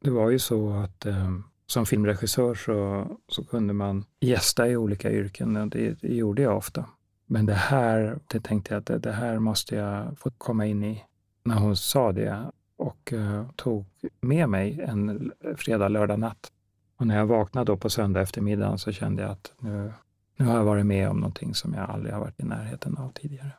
[0.00, 5.10] Det var ju så att um, som filmregissör så, så kunde man gästa i olika
[5.10, 6.84] yrken och det, det gjorde jag ofta.
[7.26, 10.84] Men det här, det tänkte jag att det, det, här måste jag få komma in
[10.84, 11.04] i.
[11.44, 13.86] När hon sa det och uh, tog
[14.20, 16.52] med mig en fredag, lördag natt.
[16.96, 19.92] Och när jag vaknade då på söndag eftermiddag så kände jag att nu,
[20.38, 23.12] nu har jag varit med om någonting som jag aldrig har varit i närheten av
[23.12, 23.52] tidigare.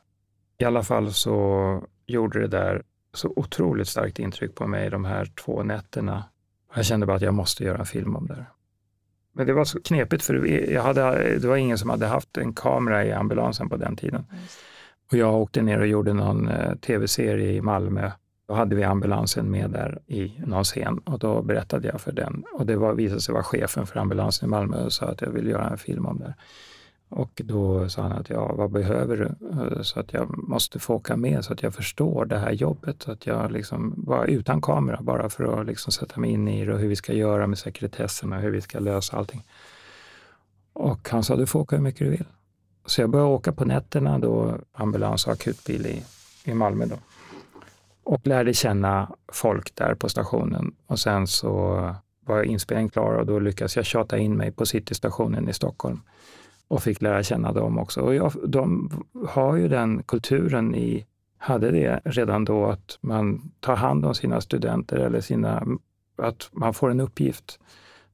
[0.57, 5.25] I alla fall så gjorde det där så otroligt starkt intryck på mig de här
[5.25, 6.23] två nätterna.
[6.75, 8.45] Jag kände bara att jag måste göra en film om det.
[9.33, 12.53] Men det var så knepigt för jag hade, det var ingen som hade haft en
[12.53, 14.25] kamera i ambulansen på den tiden.
[15.11, 18.11] Och jag åkte ner och gjorde någon eh, tv-serie i Malmö.
[18.49, 22.43] Då hade vi ambulansen med där i någon scen och då berättade jag för den.
[22.53, 25.29] Och det var, visade sig vara chefen för ambulansen i Malmö och sa att jag
[25.29, 26.33] vill göra en film om det.
[27.09, 29.49] Och då sa han att ja, vad behöver du?
[29.49, 33.03] Eh, så att jag måste få åka med så att jag förstår det här jobbet.
[33.03, 36.65] Så att jag liksom var utan kamera bara för att liksom sätta mig in i
[36.65, 39.43] det och hur vi ska göra med sekretessen och hur vi ska lösa allting.
[40.73, 42.25] Och han sa, du får åka hur mycket du vill.
[42.85, 46.03] Så jag började åka på nätterna då, ambulans och akutbil i,
[46.51, 46.95] i Malmö då.
[48.03, 50.75] Och lärde känna folk där på stationen.
[50.87, 51.95] Och sen så
[52.25, 56.01] var inspelningen klar och då lyckades jag tjata in mig på Citystationen i Stockholm
[56.67, 58.01] och fick lära känna dem också.
[58.01, 58.91] Och jag, de
[59.27, 61.05] har ju den kulturen i,
[61.37, 65.63] hade det redan då, att man tar hand om sina studenter eller sina,
[66.17, 67.59] att man får en uppgift.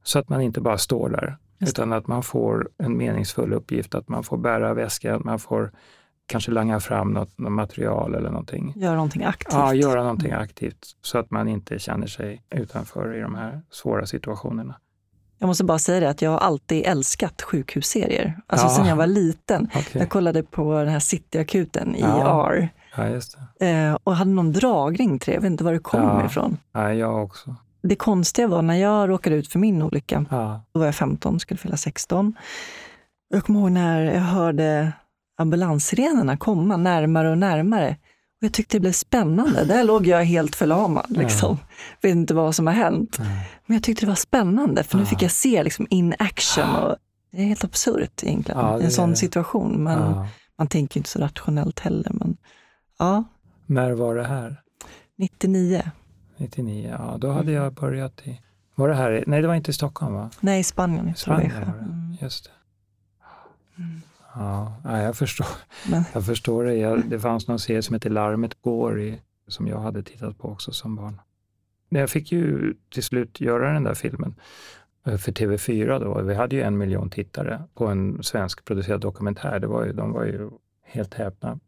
[0.02, 4.08] Så att man inte bara står där, utan att man får en meningsfull uppgift, att
[4.08, 5.72] man får bära väskan, man får
[6.26, 8.72] kanske langa fram något, något material eller någonting.
[8.76, 9.54] Göra någonting aktivt.
[9.54, 14.06] Ja, göra någonting aktivt så att man inte känner sig utanför i de här svåra
[14.06, 14.74] situationerna.
[15.38, 18.40] Jag måste bara säga det att jag har alltid älskat sjukhusserier.
[18.46, 18.70] Alltså ja.
[18.70, 19.64] sen jag var liten.
[19.64, 20.00] Okay.
[20.00, 22.50] Jag kollade på den här Cityakuten, ja.
[22.52, 22.68] ER.
[22.96, 23.66] Ja, just det.
[23.70, 25.34] Eh, och hade någon dragning till det.
[25.34, 26.26] Jag vet inte var det kommer ja.
[26.26, 26.58] ifrån.
[26.72, 27.56] Ja, jag också.
[27.82, 30.24] Det konstiga var när jag råkade ut för min olycka.
[30.30, 30.60] Ja.
[30.72, 32.34] Då var jag 15, skulle fylla 16.
[33.28, 34.92] Jag kommer ihåg när jag hörde
[35.36, 37.96] ambulanssirenerna komma närmare och närmare.
[38.38, 39.64] Och jag tyckte det blev spännande.
[39.64, 41.06] Där låg jag helt förlamad.
[41.08, 41.58] Liksom.
[41.60, 41.66] Ja.
[42.02, 43.16] Vet inte vad som har hänt.
[43.18, 43.24] Ja.
[43.66, 46.76] Men jag tyckte det var spännande, för nu fick jag se liksom, in action.
[46.76, 46.96] Och
[47.32, 49.84] det är helt absurt egentligen, ja, en sån situation.
[49.84, 50.26] Men
[50.58, 52.10] Man tänker inte så rationellt heller.
[52.14, 52.36] Men,
[52.98, 53.24] ja.
[53.66, 54.62] När var det här?
[55.18, 55.82] 99.
[56.36, 58.40] 99, ja då hade jag börjat i...
[58.74, 59.24] Var det här?
[59.26, 60.30] Nej, det var inte i Stockholm va?
[60.40, 61.08] Nej, i Spanien.
[61.08, 62.16] I Spanien var det, mm.
[62.20, 62.50] just det.
[64.38, 65.46] Ja, jag förstår,
[65.90, 66.04] Men.
[66.14, 66.74] jag förstår det.
[66.74, 70.48] Jag, det fanns någon serie som heter Larmet går i, som jag hade tittat på
[70.48, 71.20] också som barn.
[71.88, 74.34] Men jag fick ju till slut göra den där filmen
[75.06, 76.22] eh, för TV4 då.
[76.22, 79.60] Vi hade ju en miljon tittare på en svenskproducerad dokumentär.
[79.60, 80.50] Det var ju, de var ju
[80.84, 81.60] helt häpna.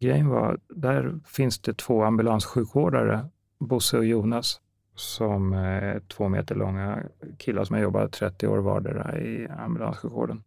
[0.00, 3.28] Grejen var, där finns det två ambulanssjukvårdare,
[3.58, 4.60] Bosse och Jonas,
[4.94, 7.02] som är två meter långa
[7.38, 10.42] killar som har jobbat 30 år vardera i ambulanssjukvården.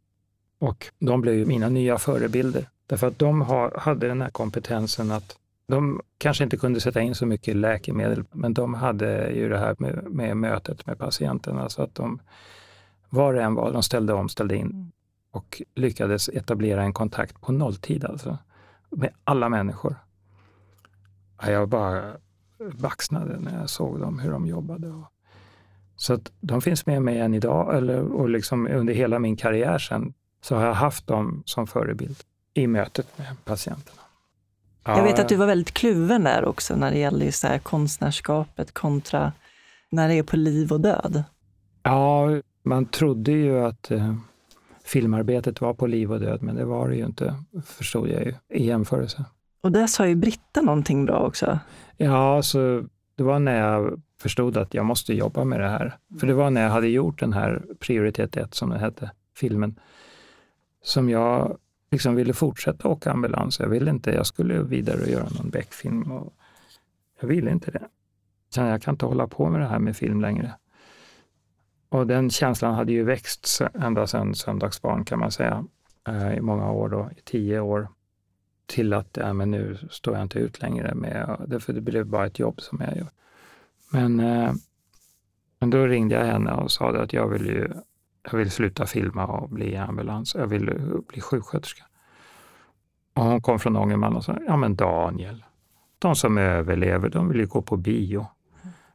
[0.60, 2.70] Och de blev ju mina nya förebilder.
[2.88, 5.38] Därför att de har, hade den här kompetensen att
[5.68, 9.76] de kanske inte kunde sätta in så mycket läkemedel, men de hade ju det här
[9.80, 11.70] med, med mötet med patienterna.
[11.70, 12.20] Så att de,
[13.10, 14.91] var det än var, de ställde om, ställde in
[15.32, 18.38] och lyckades etablera en kontakt på nolltid alltså.
[18.89, 19.95] Med alla människor.
[21.41, 22.14] Jag bara
[22.74, 25.03] baxnade när jag såg dem, hur de jobbade.
[25.95, 29.78] Så att de finns med mig än idag, eller, och liksom under hela min karriär
[29.78, 32.18] sen så har jag haft dem som förebild
[32.54, 34.02] i mötet med patienterna.
[34.86, 37.60] Ja, jag vet att du var väldigt kluven där också när det gäller just det
[37.60, 39.34] konstnärskapet kontra
[39.90, 41.24] när det är på liv och död.
[41.84, 42.28] Ja,
[42.64, 44.16] man trodde ju att eh,
[44.84, 47.36] filmarbetet var på liv och död, men det var det ju inte,
[47.66, 49.26] förstod jag ju i jämförelse.
[49.62, 51.60] Och där sa ju Britta någonting bra också.
[51.98, 52.84] Ja, så
[53.16, 55.98] det var när jag förstod att jag måste jobba med det här.
[56.20, 59.80] För det var när jag hade gjort den här prioritet 1, som den hette, filmen,
[60.82, 61.58] som jag
[61.92, 63.60] liksom ville fortsätta åka ambulans.
[63.60, 66.12] Jag ville inte, jag skulle vidare och göra någon Beck-film.
[66.12, 66.34] Och
[67.22, 67.88] jag ville inte det.
[68.56, 70.54] Jag kan inte hålla på med det här med film längre.
[71.90, 75.66] Och den känslan hade ju växt ända sedan Söndagsbarn kan man säga,
[76.08, 77.88] eh, i många år, då, i tio år,
[78.66, 82.06] till att ja, men nu står jag inte ut längre med det, för det blev
[82.06, 83.10] bara ett jobb som jag gör.
[83.92, 84.54] Men, eh,
[85.60, 87.70] men då ringde jag henne och sa att jag vill ju
[88.32, 90.36] jag vill sluta filma och bli ambulans.
[90.36, 90.66] Jag vill
[91.08, 91.84] bli sjuksköterska.
[93.14, 95.44] Och hon kom från Ångermanland och sa, ja men Daniel,
[96.00, 98.28] de som överlever, de vill ju gå på bio.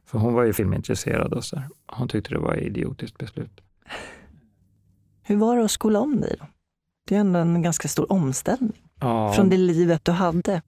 [0.05, 1.69] För hon var ju filmintresserad och så där.
[1.87, 3.61] Hon tyckte det var ett idiotiskt beslut.
[5.23, 6.45] Hur var det att skola om dig då?
[7.07, 9.33] Det är ändå en ganska stor omställning ja.
[9.33, 10.61] från det livet du hade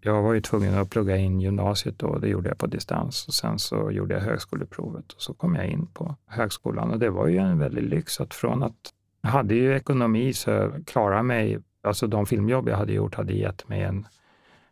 [0.00, 3.28] jag var ju tvungen att plugga in gymnasiet då, det gjorde jag på distans.
[3.28, 6.90] Och sen så gjorde jag högskoleprovet och så kom jag in på högskolan.
[6.90, 10.50] Och det var ju en väldig lyx att från att jag hade ju ekonomi så
[10.50, 14.06] jag klarade mig, alltså de filmjobb jag hade gjort hade gett mig en,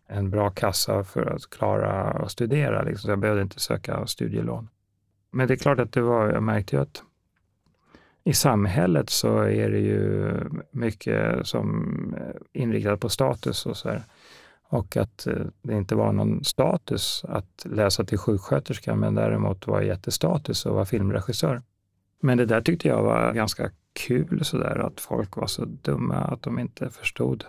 [0.07, 2.83] en bra kassa för att klara att studera.
[2.83, 3.03] Liksom.
[3.03, 4.69] Så jag behövde inte söka studielån.
[5.31, 7.03] Men det är klart att det var, jag märkte ju att
[8.25, 10.33] i samhället så är det ju
[10.71, 12.15] mycket som
[12.53, 14.03] inriktat på status och så här.
[14.71, 19.81] Och att eh, det inte var någon status att läsa till sjuksköterska, men däremot var
[19.81, 21.63] jättestatus att vara filmregissör.
[22.21, 26.17] Men det där tyckte jag var ganska kul, så där, att folk var så dumma
[26.17, 27.45] att de inte förstod.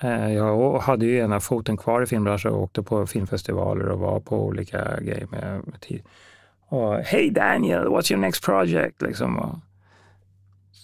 [0.00, 4.20] Eh, jag hade ju ena foten kvar i filmbranschen och åkte på filmfestivaler och var
[4.20, 6.02] på olika grejer med, med tid.
[6.68, 9.02] Och Hey Daniel, what's your next project?
[9.02, 9.38] Liksom.
[9.38, 9.58] Och,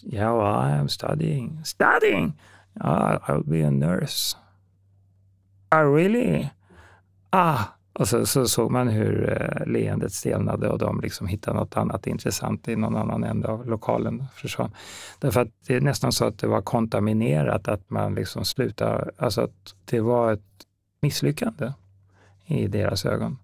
[0.02, 1.64] yeah, well, I'm studying.
[1.64, 2.32] Studying?
[2.80, 4.36] Oh, I'll be a nurse.
[5.72, 6.48] Oh, really?
[7.30, 11.76] Ah, och så, så såg man hur eh, leendet stelnade och de liksom hittade något
[11.76, 14.24] annat intressant i någon annan ände av lokalen.
[14.34, 14.70] Försvann.
[15.18, 19.40] Därför att det är nästan så att det var kontaminerat, att man liksom slutade, alltså
[19.40, 20.66] att det var ett
[21.00, 21.72] misslyckande
[22.46, 23.38] i deras ögon.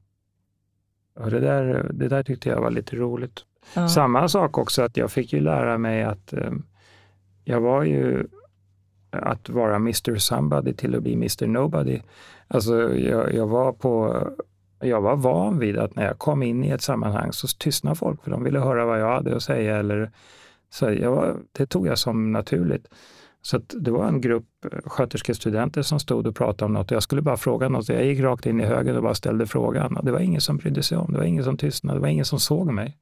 [1.14, 3.44] Och det där, det där tyckte jag var lite roligt.
[3.74, 3.88] Ja.
[3.88, 6.52] Samma sak också att jag fick ju lära mig att eh,
[7.44, 8.26] jag var ju
[9.10, 12.00] att vara Mr Somebody till att bli Mr Nobody.
[12.48, 14.22] Alltså jag, jag, var på,
[14.80, 18.22] jag var van vid att när jag kom in i ett sammanhang så tystnade folk
[18.22, 19.76] för de ville höra vad jag hade att säga.
[19.76, 20.10] Eller,
[20.70, 22.88] så jag var, det tog jag som naturligt.
[23.42, 24.44] Så det var en grupp
[24.84, 27.88] sköterskestudenter som stod och pratade om något och jag skulle bara fråga något.
[27.88, 29.96] Jag gick rakt in i högen och bara ställde frågan.
[29.96, 32.08] Och det var ingen som brydde sig om, det var ingen som tystnade, det var
[32.08, 32.98] ingen som såg mig.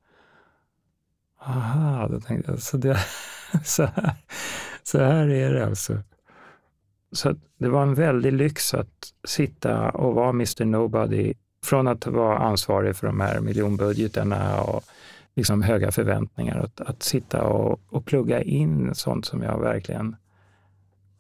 [1.41, 2.99] Aha, då tänkte jag, så, det,
[3.65, 4.15] så, här,
[4.87, 5.99] så här är det alltså.
[7.13, 11.35] Så det var en väldig lyx att sitta och vara Mr Nobody.
[11.65, 14.85] Från att vara ansvarig för de här miljonbudgeterna och
[15.35, 16.59] liksom höga förväntningar.
[16.59, 20.17] Att, att sitta och, och plugga in sånt som jag verkligen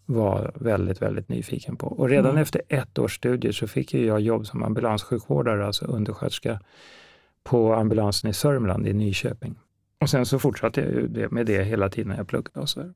[0.07, 1.87] var väldigt, väldigt nyfiken på.
[1.87, 2.43] Och redan mm.
[2.43, 6.61] efter ett års studier så fick jag jobb som ambulanssjukvårdare, alltså undersköterska,
[7.45, 9.59] på ambulansen i Sörmland i Nyköping.
[10.01, 10.81] Och sen så fortsatte
[11.15, 12.61] jag med det hela tiden när jag pluggade.
[12.61, 12.93] Och så.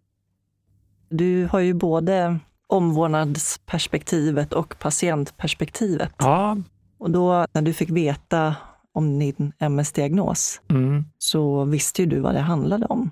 [1.11, 6.13] Du har ju både omvårdnadsperspektivet och patientperspektivet.
[6.19, 6.57] Ja.
[6.99, 8.57] Och då när du fick veta
[8.93, 11.05] om din MS-diagnos mm.
[11.19, 13.11] så visste ju du vad det handlade om.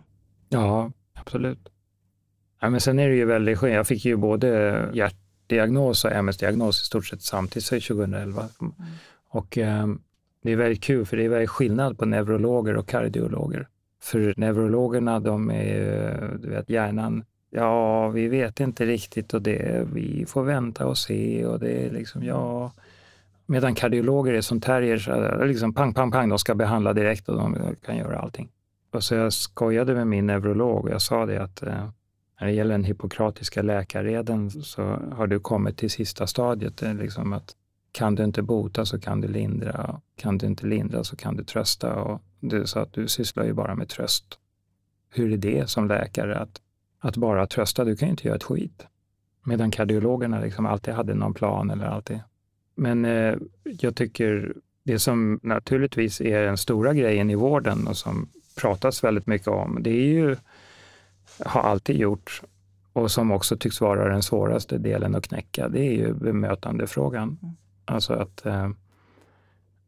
[0.49, 1.69] Ja, absolut.
[2.61, 3.75] Ja, men sen är det ju väldigt skönt.
[3.75, 8.49] Jag fick ju både hjärtdiagnos och MS-diagnos i stort sett samtidigt 2011.
[8.61, 8.73] Mm.
[9.31, 9.87] Och eh,
[10.43, 13.69] det är väldigt kul för det är väldigt skillnad på neurologer och kardiologer.
[14.03, 20.27] För neurologerna, de är, du vet, hjärnan, ja, vi vet inte riktigt och det, vi
[20.29, 22.73] får vänta och se och det är liksom, ja.
[23.47, 25.09] Medan kardiologer är som terriers,
[25.49, 28.49] liksom pang, pang, pang, de ska behandla direkt och de kan göra allting.
[28.91, 31.89] Och så jag skojade med min neurolog och jag sa det att eh,
[32.41, 34.83] när det gäller den hippokratiska läkareden så
[35.13, 36.83] har du kommit till sista stadiet.
[36.83, 37.57] Liksom att
[37.93, 40.01] kan du inte bota så kan du lindra.
[40.17, 41.95] Kan du inte lindra så kan du trösta.
[41.95, 44.39] Och det är så att du sysslar ju bara med tröst.
[45.11, 46.61] Hur är det som läkare att,
[46.99, 47.85] att bara trösta?
[47.85, 48.87] Du kan ju inte göra ett skit.
[49.45, 52.21] Medan kardiologerna liksom alltid hade någon plan eller alltid.
[52.75, 58.29] Men eh, jag tycker det som naturligtvis är den stora grejen i vården och som
[58.57, 60.37] pratas väldigt mycket om, det är ju,
[61.45, 62.43] har alltid gjort
[62.93, 67.39] och som också tycks vara den svåraste delen att knäcka, det är ju bemötandefrågan.
[67.43, 67.57] Mm.
[67.85, 68.71] Alltså att, eh,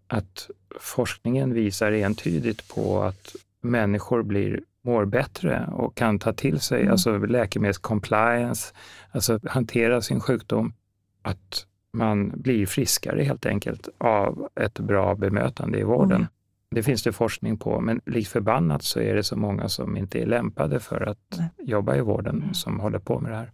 [0.07, 0.51] att
[0.81, 6.93] forskningen visar entydigt på att människor blir, mår bättre och kan ta till sig mm.
[6.93, 8.75] alltså läkemedelscompliance,
[9.11, 10.73] alltså hantera sin sjukdom.
[11.23, 16.17] Att man blir friskare helt enkelt av ett bra bemötande i vården.
[16.17, 16.27] Mm.
[16.71, 20.23] Det finns det forskning på, men likt förbannat så är det så många som inte
[20.23, 21.49] är lämpade för att Nej.
[21.59, 22.55] jobba i vården mm.
[22.55, 23.53] som håller på med det här.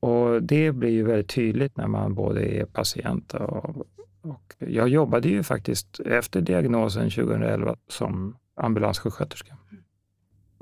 [0.00, 3.86] Och det blir ju väldigt tydligt när man både är patient och,
[4.22, 9.56] och jag jobbade ju faktiskt efter diagnosen 2011 som ambulanssjuksköterska.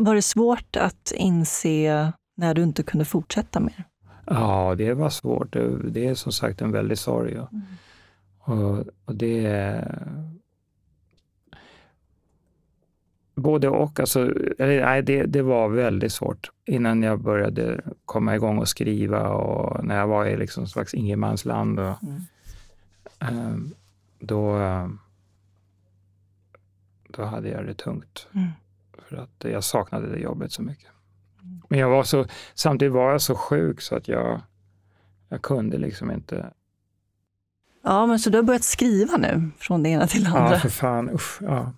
[0.02, 3.84] Var det svårt att inse när du inte kunde fortsätta mer?
[4.26, 5.56] Ja, det var svårt.
[5.90, 7.38] Det är som sagt en väldig sorg.
[7.38, 7.64] Och, mm.
[8.38, 9.84] och, och det
[13.34, 14.00] Både och.
[14.00, 19.84] Alltså, nej, det, det var väldigt svårt innan jag började komma igång och skriva och
[19.84, 21.80] när jag var i liksom slags ingenmansland.
[21.80, 23.46] Och, mm.
[23.46, 23.74] um,
[24.18, 24.58] då,
[27.08, 28.28] då hade jag det tungt.
[28.34, 28.48] Mm.
[29.10, 30.88] För att jag saknade det jobbet så mycket.
[31.68, 34.40] Men jag var så, samtidigt var jag så sjuk så att jag,
[35.28, 36.50] jag kunde liksom inte
[37.82, 40.52] Ja, men så du har börjat skriva nu, från det ena till det andra?
[40.52, 41.10] Ja, för fan.
[41.10, 41.72] Usch, ja.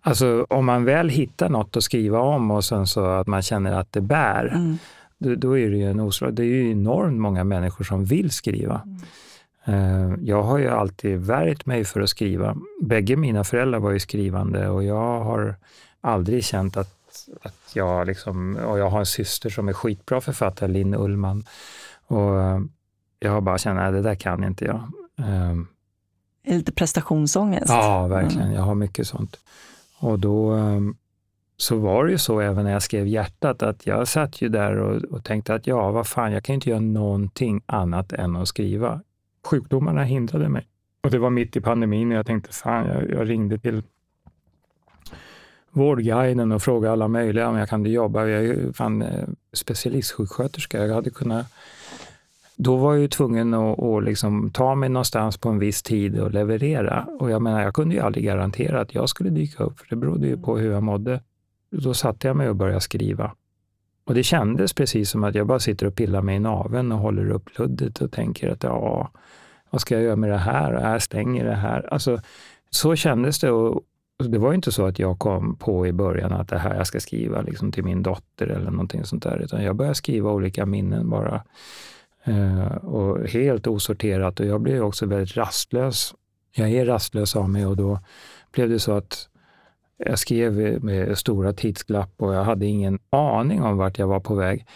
[0.00, 3.72] Alltså om man väl hittar något att skriva om och sen så att man känner
[3.72, 4.78] att det bär, mm.
[5.18, 6.34] då, då, är det ju en oslag.
[6.34, 8.82] Det är ju enormt många människor som vill skriva.
[8.84, 8.98] Mm.
[9.68, 12.56] Uh, jag har ju alltid värjt mig för att skriva.
[12.82, 15.56] Bägge mina föräldrar var ju skrivande och jag har
[16.00, 20.72] aldrig känt att, att jag liksom, och jag har en syster som är skitbra författare,
[20.72, 21.44] Linn Ullman.
[22.06, 22.34] Och,
[23.20, 24.92] jag bara känner att det där kan inte jag.
[25.16, 25.68] Um,
[26.44, 27.68] lite prestationsångest?
[27.68, 28.42] Ja, verkligen.
[28.42, 28.54] Mm.
[28.54, 29.36] Jag har mycket sånt.
[29.98, 30.96] Och då um,
[31.56, 34.76] så var det ju så även när jag skrev Hjärtat, att jag satt ju där
[34.76, 38.48] och, och tänkte att ja, vad fan, jag kan inte göra någonting annat än att
[38.48, 39.00] skriva.
[39.44, 40.66] Sjukdomarna hindrade mig.
[41.00, 43.82] Och det var mitt i pandemin och jag tänkte, fan, jag, jag ringde till
[45.70, 48.26] Vårdguiden och frågade alla möjliga om jag kunde jobba.
[48.26, 50.86] Jag är ju fan eh, specialistsjuksköterska.
[50.86, 51.46] Jag hade kunnat
[52.60, 56.20] då var jag ju tvungen att, att liksom ta mig någonstans på en viss tid
[56.20, 57.06] och leverera.
[57.18, 59.96] Och jag menar, jag kunde ju aldrig garantera att jag skulle dyka upp, för det
[59.96, 61.20] berodde ju på hur jag mådde.
[61.70, 63.34] Då satte jag mig och började skriva.
[64.04, 66.98] Och det kändes precis som att jag bara sitter och pillar mig i naven och
[66.98, 69.10] håller upp luddet och tänker att ja,
[69.70, 70.72] vad ska jag göra med det här?
[70.72, 71.92] Och jag stänger det här.
[71.92, 72.20] Alltså,
[72.70, 73.50] så kändes det.
[73.50, 73.82] Och
[74.18, 76.86] Alltså, det var inte så att jag kom på i början att det här jag
[76.86, 80.66] ska skriva liksom till min dotter eller någonting sånt där, utan jag började skriva olika
[80.66, 81.42] minnen bara.
[82.24, 86.14] Eh, och helt osorterat och jag blev också väldigt rastlös.
[86.52, 87.98] Jag är rastlös av mig och då
[88.52, 89.28] blev det så att
[89.96, 94.34] jag skrev med stora tidsglapp och jag hade ingen aning om vart jag var på
[94.34, 94.66] väg.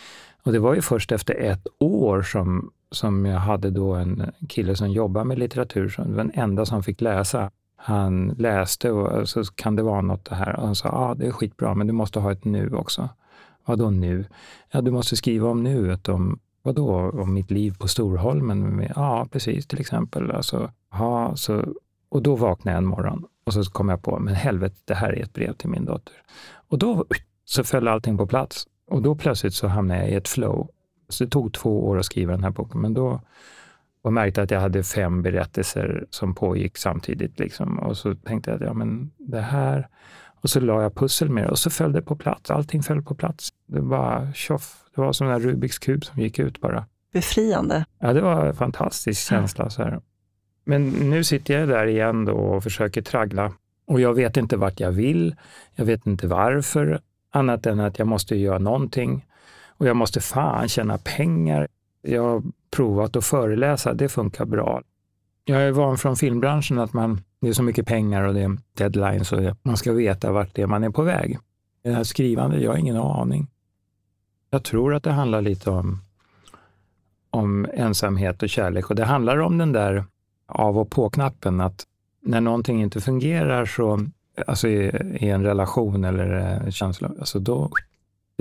[0.42, 4.76] Och det var ju först efter ett år som, som jag hade då en kille
[4.76, 7.50] som jobbade med litteratur, som den enda som fick läsa.
[7.84, 10.56] Han läste och eh, så kan det vara något det här.
[10.56, 13.08] Och han sa, ja ah, det är skitbra, men du måste ha ett nu också.
[13.64, 14.24] Vadå nu?
[14.70, 18.88] Ja, du måste skriva om nuet, om vadå, om mitt liv på Storholmen?
[18.96, 20.30] Ja, precis, till exempel.
[20.30, 21.64] Alltså, aha, så,
[22.08, 25.12] och då vaknade jag en morgon och så kom jag på, men helvete, det här
[25.12, 26.14] är ett brev till min dotter.
[26.68, 27.04] Och då
[27.44, 28.66] så föll allting på plats.
[28.90, 30.68] Och då plötsligt så hamnade jag i ett flow.
[31.08, 33.20] Så det tog två år att skriva den här boken, men då
[34.02, 37.38] och märkte att jag hade fem berättelser som pågick samtidigt.
[37.38, 37.78] Liksom.
[37.78, 39.88] Och så tänkte jag att ja, men det här...
[40.42, 42.50] Och så la jag pussel med det och så föll det på plats.
[42.50, 43.48] Allting föll på plats.
[43.66, 44.84] Det var tjoff.
[44.94, 46.86] Det var som en Rubiks kub som gick ut bara.
[47.12, 47.84] Befriande.
[47.98, 49.70] Ja, det var en fantastisk känsla.
[49.70, 50.00] Så här.
[50.64, 53.52] Men nu sitter jag där igen då och försöker traggla.
[53.86, 55.36] Och jag vet inte vart jag vill.
[55.74, 57.00] Jag vet inte varför.
[57.30, 59.26] Annat än att jag måste göra någonting.
[59.66, 61.68] Och jag måste fan tjäna pengar.
[62.02, 64.82] Jag har provat att föreläsa, det funkar bra.
[65.44, 68.58] Jag är van från filmbranschen att man, det är så mycket pengar och det är
[68.74, 71.38] deadlines och man ska veta vart det är man är på väg.
[71.82, 73.46] Det här skrivandet, jag har ingen aning.
[74.50, 76.00] Jag tror att det handlar lite om,
[77.30, 80.04] om ensamhet och kärlek och det handlar om den där
[80.46, 81.86] av och på-knappen, att
[82.22, 84.06] när någonting inte fungerar så,
[84.46, 84.90] alltså i,
[85.20, 87.70] i en relation eller känsla, alltså då,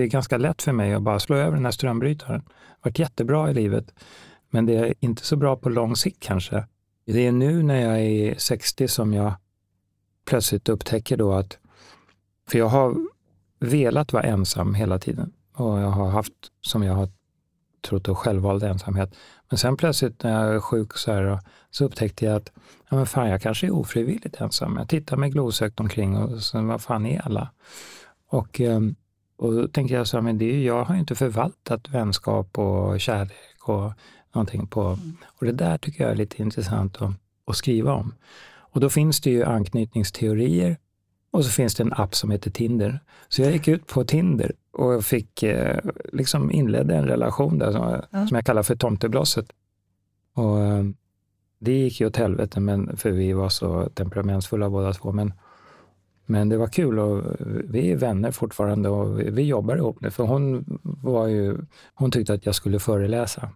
[0.01, 2.39] det är ganska lätt för mig att bara slå över den här strömbrytaren.
[2.39, 3.93] Det har varit jättebra i livet,
[4.49, 6.65] men det är inte så bra på lång sikt kanske.
[7.05, 9.33] Det är nu när jag är 60 som jag
[10.25, 11.57] plötsligt upptäcker då att,
[12.49, 12.95] för jag har
[13.59, 17.09] velat vara ensam hela tiden och jag har haft, som jag har
[17.81, 19.15] trott, och självvald ensamhet.
[19.49, 21.39] Men sen plötsligt när jag är sjuk så, här,
[21.71, 22.51] så upptäckte jag att
[22.89, 24.77] ja, men fan, jag kanske är ofrivilligt ensam.
[24.77, 27.51] Jag tittar mig glosökt omkring och sen vad fan är alla?
[28.27, 28.95] Och, ehm,
[29.41, 32.99] och då tänkte jag så här, men det är, jag har inte förvaltat vänskap och
[32.99, 33.91] kärlek och
[34.33, 34.97] någonting på.
[35.39, 37.11] Och det där tycker jag är lite intressant att,
[37.45, 38.13] att skriva om.
[38.45, 40.77] Och då finns det ju anknytningsteorier
[41.31, 42.99] och så finns det en app som heter Tinder.
[43.27, 45.79] Så jag gick ut på Tinder och fick, eh,
[46.13, 48.27] liksom inledde en relation där som, ja.
[48.27, 49.45] som jag kallar för tomteblosset.
[50.33, 50.83] Och, eh,
[51.59, 55.11] det gick ju åt helvete, men, för vi var så temperamentsfulla båda två.
[55.11, 55.33] Men,
[56.25, 57.23] men det var kul och
[57.63, 60.11] vi är vänner fortfarande och vi, jobbar ihop nu.
[60.11, 61.57] För hon, var ju,
[61.93, 63.49] hon tyckte att jag skulle föreläsa.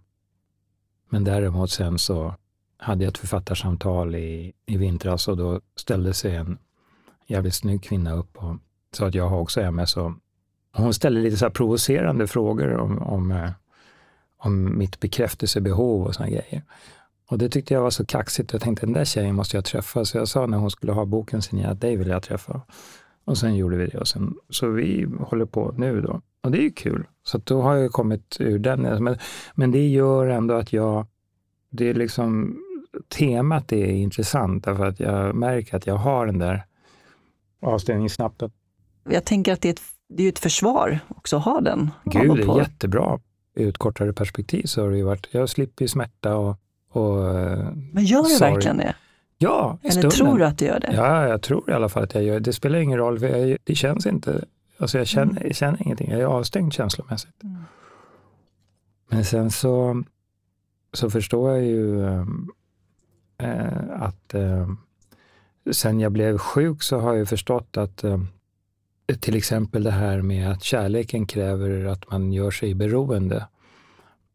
[1.09, 2.35] Men däremot sen så
[2.77, 6.57] hade jag ett författarsamtal i, i vintras och då ställde sig en
[7.27, 8.55] jävligt snygg kvinna upp och
[8.91, 9.97] sa att jag har också MS.
[9.97, 10.11] Och
[10.73, 13.51] hon ställde lite så provocerande frågor om, om, eh,
[14.37, 16.63] om mitt bekräftelsebehov och såna grejer.
[17.27, 18.53] Och det tyckte jag var så kaxigt.
[18.53, 20.05] Jag tänkte den där tjejen måste jag träffa.
[20.05, 22.61] Så jag sa när hon skulle ha boken signerad, dig vill jag träffa.
[23.25, 23.97] Och sen gjorde vi det.
[23.97, 26.21] Och sen, så vi håller på nu då.
[26.41, 27.07] Och det är ju kul.
[27.23, 29.03] Så då har jag kommit ur den.
[29.03, 29.17] Men,
[29.55, 31.07] men det gör ändå att jag,
[31.69, 32.57] det är liksom,
[33.07, 36.65] temat är intressant därför att jag märker att jag har den där
[37.61, 38.51] avstängningsknappen.
[39.09, 41.91] Jag tänker att det är ett, det är ett försvar också att ha den.
[42.03, 43.19] Gud, det är jättebra.
[43.55, 46.57] Ur ett kortare perspektiv så har det ju varit, jag slipper smärta och,
[46.95, 48.51] och eh, Men gör du sorg.
[48.51, 48.95] verkligen det?
[49.37, 50.11] Ja, i Eller stunden.
[50.11, 50.93] tror du att du gör det?
[50.95, 52.39] Ja, jag tror i alla fall att jag gör det.
[52.39, 53.19] Det spelar ingen roll,
[53.63, 54.45] det känns inte
[54.77, 55.43] Alltså jag känner, mm.
[55.45, 57.43] jag känner ingenting, jag är avstängd känslomässigt.
[57.43, 57.55] Mm.
[59.09, 60.03] Men sen så,
[60.93, 62.03] så förstår jag ju
[63.37, 64.69] äh, att äh,
[65.71, 68.19] sen jag blev sjuk så har jag förstått att äh,
[69.19, 73.47] till exempel det här med att kärleken kräver att man gör sig beroende.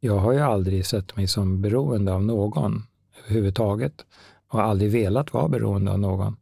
[0.00, 2.82] Jag har ju aldrig sett mig som beroende av någon
[3.24, 4.04] överhuvudtaget
[4.48, 6.36] och aldrig velat vara beroende av någon.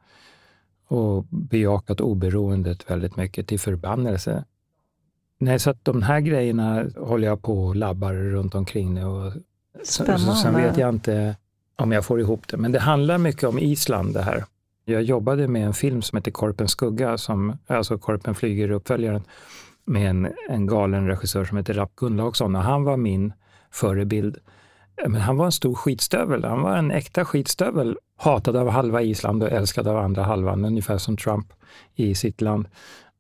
[0.89, 4.44] Och bejakat oberoendet väldigt mycket till förbannelse.
[5.39, 9.05] Nej, så att de här grejerna håller jag på och labbar runt omkring nu.
[9.05, 9.32] Och
[9.82, 10.35] Spännande.
[10.35, 11.36] Sen vet jag inte
[11.76, 12.56] om jag får ihop det.
[12.56, 14.44] Men det handlar mycket om Island det här.
[14.85, 19.22] Jag jobbade med en film som heter Korpen skugga, som, alltså Korpen flyger uppföljaren,
[19.85, 23.32] med en, en galen regissör som heter Rapp Gunnlaugsson och han var min
[23.70, 24.38] förebild.
[25.06, 26.44] Men han var en stor skitstövel.
[26.44, 27.98] Han var en äkta skitstövel.
[28.16, 31.52] Hatad av halva Island och älskad av andra halvan, ungefär som Trump
[31.94, 32.68] i sitt land.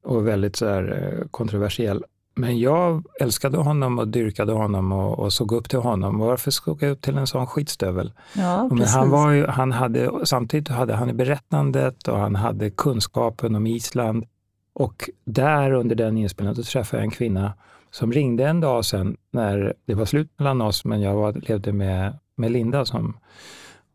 [0.04, 2.04] Och väldigt så här, eh, kontroversiell.
[2.34, 6.18] Men jag älskade honom och dyrkade honom och, och såg upp till honom.
[6.18, 8.12] Varför såg jag upp till en sån skitstövel?
[8.36, 13.54] Ja, Men han var ju, han hade, samtidigt hade han berättandet och han hade kunskapen
[13.54, 14.24] om Island.
[14.72, 17.52] Och där under den inspelningen träffade jag en kvinna
[17.90, 21.72] som ringde en dag sen när det var slut mellan oss, men jag var, levde
[21.72, 23.16] med, med Linda som,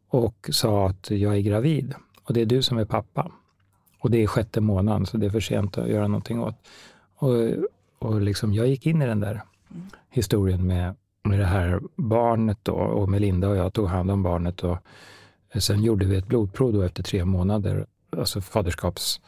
[0.10, 1.94] och sa att jag är gravid
[2.24, 3.32] och det är du som är pappa.
[4.00, 6.56] Och det är sjätte månaden, så det är för sent att göra någonting åt.
[7.16, 7.34] Och,
[8.00, 9.42] och liksom, jag gick in i den där
[10.10, 14.64] historien med, med det här barnet då, och Melinda och jag tog hand om barnet.
[14.64, 14.78] Och
[15.60, 17.86] sen gjorde vi ett blodprov då efter tre månader,
[18.18, 19.22] alltså faderskaps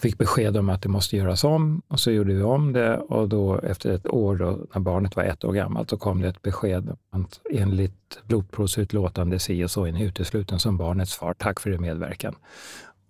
[0.00, 3.28] fick besked om att det måste göras om och så gjorde vi om det och
[3.28, 6.42] då efter ett år, då, när barnet var ett år gammalt, så kom det ett
[6.42, 11.34] besked att enligt blodprovsutlåtande si och så är ni utesluten som barnets far.
[11.34, 12.34] Tack för er medverkan.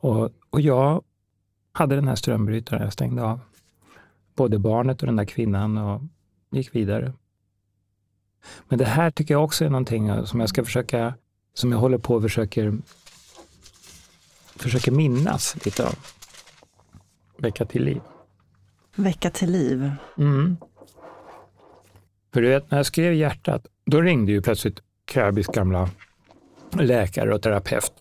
[0.00, 1.02] Och, och jag
[1.72, 3.40] hade den här strömbrytaren, jag stängde av
[4.34, 6.02] både barnet och den där kvinnan och
[6.50, 7.12] gick vidare.
[8.68, 11.14] Men det här tycker jag också är någonting som jag ska försöka,
[11.54, 12.78] som jag håller på och försöker,
[14.56, 15.94] försöker minnas lite av.
[17.40, 18.00] Väcka till liv.
[18.96, 19.90] Väcka till liv.
[20.18, 20.56] Mm.
[22.32, 24.80] För du vet, när jag skrev Hjärtat, då ringde ju plötsligt
[25.10, 25.90] Kärbys gamla
[26.72, 27.92] läkare och terapeut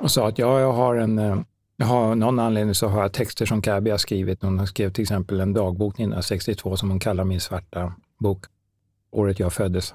[0.00, 1.36] och sa att ja, jag har en eh,
[1.80, 4.42] jag har någon anledning så har jag texter som Käbi har skrivit.
[4.42, 8.44] Hon skrev till exempel en dagbok 1962 som hon kallar min svarta bok,
[9.10, 9.94] året jag föddes.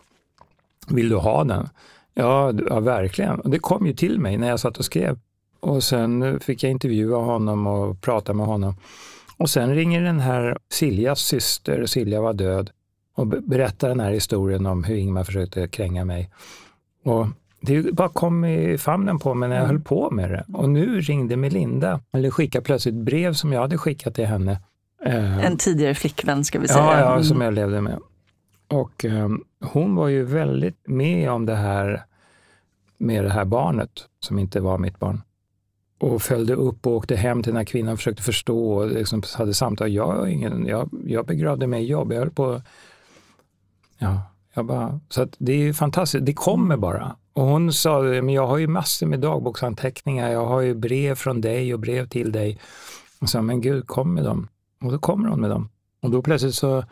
[0.88, 1.70] Vill du ha den?
[2.14, 3.40] Ja, ja verkligen.
[3.40, 5.20] Och det kom ju till mig när jag satt och skrev.
[5.66, 8.76] Och sen fick jag intervjua honom och prata med honom.
[9.38, 12.70] Och sen ringer den här Siljas syster, Silja var död,
[13.16, 16.30] och berättar den här historien om hur Ingmar försökte kränga mig.
[17.04, 17.28] Och
[17.62, 19.76] det bara kom i famnen på mig när jag mm.
[19.76, 20.46] höll på med det.
[20.54, 24.60] Och nu ringde Melinda, eller skickade plötsligt brev som jag hade skickat till henne.
[25.06, 26.80] Eh, en tidigare flickvän ska vi säga.
[26.80, 27.46] Ja, ja som mm.
[27.46, 28.00] jag levde med.
[28.68, 32.04] Och um, hon var ju väldigt med om det här
[32.98, 35.22] med det här barnet, som inte var mitt barn
[36.00, 39.24] och följde upp och åkte hem till den här kvinnan och försökte förstå och liksom
[39.36, 39.94] hade samtal.
[39.94, 42.62] Jag, ingen, jag, jag begravde mig i jobb, jag höll på...
[43.98, 44.22] Ja,
[44.54, 47.16] jag bara, så det är fantastiskt, det kommer bara.
[47.34, 51.42] Och hon sa, men jag har ju massor med dagboksanteckningar, jag har ju brev från
[51.42, 52.60] dig och brev till dig.
[53.20, 54.48] Och sa, men gud, kom med dem.
[54.82, 55.70] Och då kommer hon med dem.
[56.02, 56.84] Och då plötsligt så,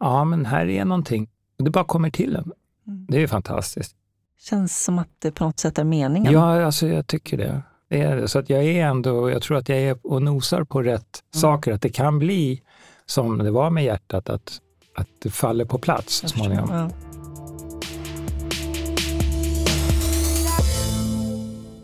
[0.00, 1.28] ja men här är någonting.
[1.58, 2.52] Och det bara kommer till en.
[2.86, 3.06] Mm.
[3.08, 3.96] Det är fantastiskt.
[4.38, 6.32] Känns som att det på något sätt är meningen.
[6.32, 7.62] Ja, alltså jag tycker det.
[7.92, 8.26] Är.
[8.26, 11.40] Så att jag är ändå, jag tror att jag är och nosar på rätt mm.
[11.40, 11.72] saker.
[11.72, 12.62] Att det kan bli
[13.06, 14.60] som det var med hjärtat, att,
[14.94, 16.68] att det faller på plats så småningom.
[16.70, 16.90] Ja.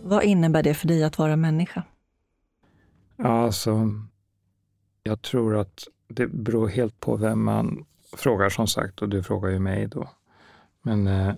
[0.03, 1.83] Vad innebär det för dig att vara människa?
[3.19, 3.91] Alltså,
[5.03, 7.85] jag tror att det beror helt på vem man
[8.17, 10.11] frågar som sagt och du frågar ju mig då.
[10.83, 11.35] Men eh,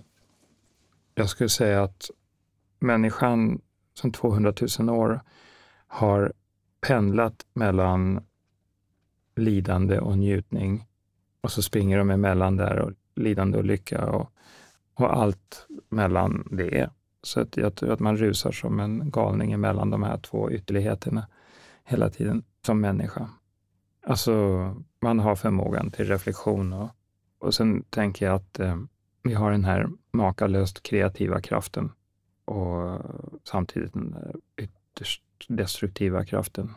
[1.15, 2.09] jag skulle säga att
[2.79, 3.61] människan
[4.01, 5.21] som 200 000 år
[5.87, 6.33] har
[6.87, 8.23] pendlat mellan
[9.35, 10.87] lidande och njutning.
[11.41, 14.31] Och så springer de emellan där, och lidande och lycka och,
[14.93, 16.89] och allt mellan det.
[17.23, 21.27] Så att jag tror att man rusar som en galning emellan de här två ytterligheterna
[21.83, 23.29] hela tiden som människa.
[24.05, 24.33] Alltså,
[25.01, 26.89] man har förmågan till reflektion och,
[27.39, 28.77] och sen tänker jag att eh,
[29.23, 31.91] vi har den här makalöst kreativa kraften
[32.51, 33.01] och
[33.43, 34.15] samtidigt den
[34.57, 36.73] ytterst destruktiva kraften.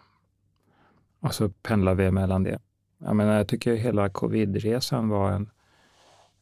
[1.21, 2.59] Alltså och så pendlar vi mellan det.
[2.99, 5.51] Jag menar, jag tycker hela covidresan var en,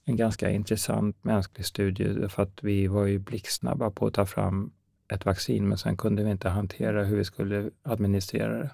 [0.05, 4.73] en ganska intressant mänsklig studie, för att vi var ju blixtsnabba på att ta fram
[5.09, 8.71] ett vaccin, men sen kunde vi inte hantera hur vi skulle administrera det.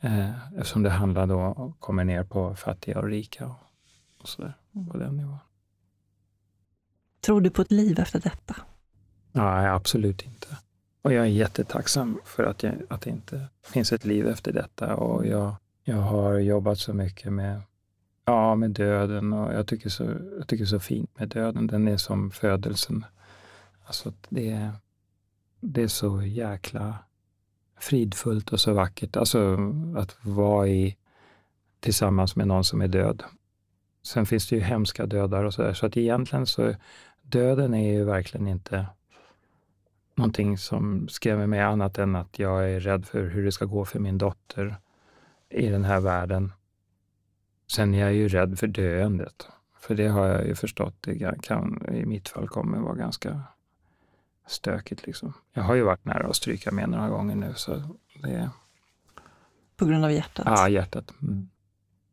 [0.00, 3.56] Eh, eftersom det handlar om att komma ner på fattiga och rika och,
[4.20, 4.54] och sådär,
[4.90, 5.38] på den nivån.
[7.20, 8.56] Tror du på ett liv efter detta?
[9.32, 10.46] Nej, absolut inte.
[11.02, 14.96] Och jag är jättetacksam för att, jag, att det inte finns ett liv efter detta.
[14.96, 15.54] Och jag,
[15.84, 17.62] jag har jobbat så mycket med
[18.24, 20.04] Ja, med döden och jag tycker så,
[20.38, 21.66] jag tycker så fint med döden.
[21.66, 23.04] Den är som födelsen.
[23.84, 24.70] Alltså det,
[25.60, 26.94] det är så jäkla
[27.80, 29.16] fridfullt och så vackert.
[29.16, 29.58] Alltså
[29.96, 30.96] att vara i,
[31.80, 33.22] tillsammans med någon som är död.
[34.02, 35.74] Sen finns det ju hemska dödar och sådär.
[35.74, 36.74] Så att egentligen så,
[37.22, 38.86] döden är ju verkligen inte
[40.20, 43.84] någonting som skrämmer mig annat än att jag är rädd för hur det ska gå
[43.84, 44.76] för min dotter
[45.48, 46.52] i den här världen.
[47.66, 49.48] Sen är jag ju rädd för döendet.
[49.78, 53.42] För det har jag ju förstått, det kan i mitt fall kommer vara ganska
[54.46, 55.06] stökigt.
[55.06, 55.32] Liksom.
[55.52, 57.52] Jag har ju varit nära att stryka med några gånger nu.
[57.56, 57.82] Så
[58.22, 58.50] det...
[59.76, 60.44] På grund av hjärtat?
[60.46, 61.14] Ja, hjärtat.
[61.22, 61.48] Mm.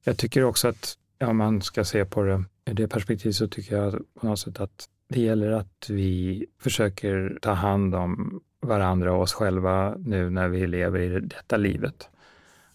[0.04, 3.78] Jag tycker också att om man ska se på det ur det perspektivet så tycker
[3.78, 9.22] jag på något sätt att det gäller att vi försöker ta hand om varandra och
[9.22, 12.10] oss själva nu när vi lever i detta livet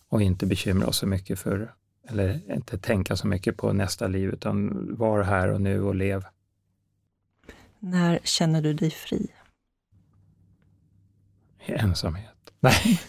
[0.08, 1.74] och inte bekymra oss så mycket för,
[2.08, 6.24] eller inte tänka så mycket på nästa liv, utan var här och nu och lev.
[7.78, 9.28] När känner du dig fri?
[11.66, 12.52] I ensamhet.
[12.60, 13.00] Nej,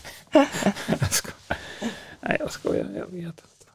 [0.99, 1.57] jag skojar.
[2.21, 2.89] Nej, jag skojar.
[2.95, 3.71] Jag vet inte.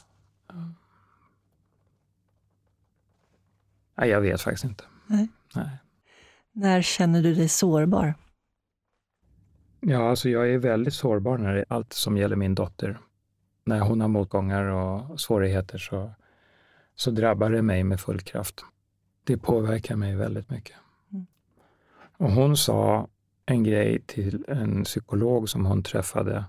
[3.94, 4.84] Nej, jag vet faktiskt inte.
[5.06, 5.28] Nej.
[5.58, 5.78] Nej.
[6.52, 8.14] När känner du dig sårbar?
[9.80, 12.98] Ja, alltså jag är väldigt sårbar när det är allt som gäller min dotter.
[13.64, 16.10] När hon har motgångar och svårigheter så,
[16.94, 18.64] så drabbar det mig med full kraft.
[19.24, 20.76] Det påverkar mig väldigt mycket.
[21.12, 21.26] Mm.
[22.16, 23.08] Och hon sa
[23.46, 26.44] en grej till en psykolog som hon träffade.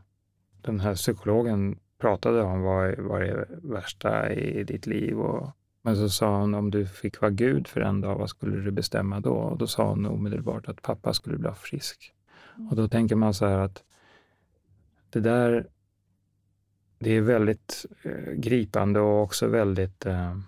[0.61, 5.95] Den här psykologen pratade om vad, vad är det värsta i ditt liv och men
[5.95, 9.19] så sa hon, om du fick vara Gud för en dag, vad skulle du bestämma
[9.19, 9.33] då?
[9.33, 12.13] Och då sa hon omedelbart att pappa skulle bli frisk.
[12.69, 13.83] Och då tänker man så här att
[15.09, 15.67] det där,
[16.99, 20.39] det är väldigt eh, gripande och också väldigt eh,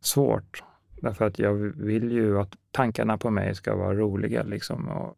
[0.00, 0.62] svårt.
[0.96, 4.42] Därför att jag vill ju att tankarna på mig ska vara roliga.
[4.42, 5.16] Liksom, och,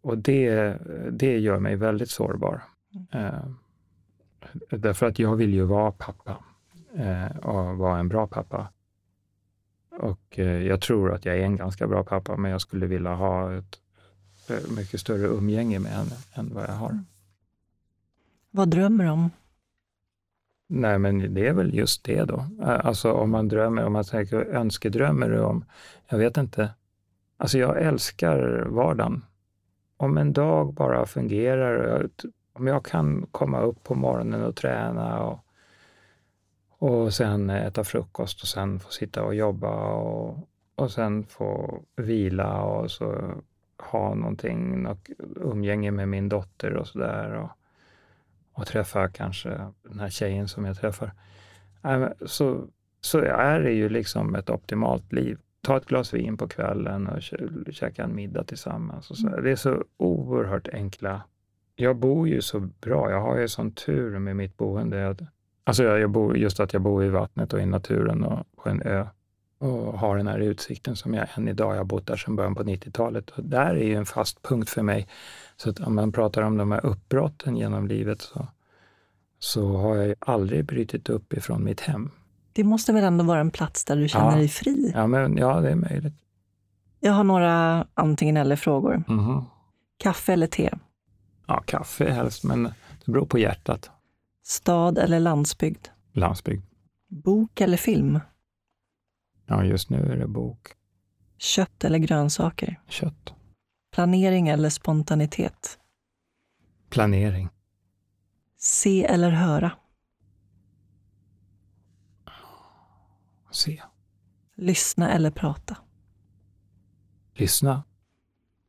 [0.00, 0.78] och det,
[1.10, 2.62] det gör mig väldigt sårbar.
[2.94, 3.26] Mm.
[3.26, 3.44] Eh,
[4.70, 6.44] därför att jag vill ju vara pappa
[7.42, 8.68] och vara en bra pappa.
[9.98, 13.14] Och eh, jag tror att jag är en ganska bra pappa, men jag skulle vilja
[13.14, 13.80] ha ett
[14.48, 16.98] eh, mycket större umgänge med henne än vad jag har.
[18.50, 19.30] Vad drömmer du om?
[20.68, 22.44] Nej, men det är väl just det då.
[22.62, 25.64] Eh, alltså om man drömmer, om man tänker önskedrömmer om,
[26.08, 26.70] jag vet inte.
[27.36, 29.24] Alltså jag älskar vardagen.
[29.96, 32.08] Om en dag bara fungerar,
[32.52, 35.45] om jag kan komma upp på morgonen och träna och
[36.78, 42.62] och sen äta frukost och sen få sitta och jobba och, och sen få vila
[42.62, 43.34] och så
[43.78, 47.32] ha någonting, något umgänge med min dotter och sådär.
[47.32, 47.50] Och,
[48.52, 49.48] och träffa kanske
[49.82, 51.12] den här tjejen som jag träffar.
[52.26, 52.68] Så,
[53.00, 55.38] så är det ju liksom ett optimalt liv.
[55.60, 57.22] Ta ett glas vin på kvällen och
[57.72, 59.10] käka en middag tillsammans.
[59.10, 59.28] Och så.
[59.28, 59.44] Mm.
[59.44, 61.22] Det är så oerhört enkla.
[61.76, 63.10] Jag bor ju så bra.
[63.10, 65.16] Jag har ju sån tur med mitt boende.
[65.66, 68.68] Alltså jag, jag bor, just att jag bor i vattnet och i naturen och på
[68.68, 69.06] en ö
[69.58, 72.54] och har den här utsikten som jag än idag, jag har bott där sedan början
[72.54, 73.30] på 90-talet.
[73.30, 75.08] Och där är ju en fast punkt för mig.
[75.56, 78.46] Så att om man pratar om de här uppbrotten genom livet så,
[79.38, 82.10] så har jag ju aldrig brutit upp ifrån mitt hem.
[82.52, 84.36] Det måste väl ändå vara en plats där du känner ja.
[84.36, 84.92] dig fri?
[84.94, 86.14] Ja, men, ja, det är möjligt.
[87.00, 89.04] Jag har några antingen eller-frågor.
[89.08, 89.44] Mm -hmm.
[89.96, 90.70] Kaffe eller te?
[91.46, 92.62] Ja, kaffe helst, men
[93.04, 93.90] det beror på hjärtat.
[94.48, 95.88] Stad eller landsbygd?
[96.12, 96.64] Landsbygd.
[97.08, 98.20] Bok eller film?
[99.46, 100.74] Ja, just nu är det bok.
[101.38, 102.80] Kött eller grönsaker?
[102.88, 103.34] Kött.
[103.92, 105.78] Planering eller spontanitet?
[106.90, 107.48] Planering.
[108.56, 109.72] Se eller höra?
[113.50, 113.82] Se.
[114.56, 115.76] Lyssna eller prata?
[117.34, 117.84] Lyssna.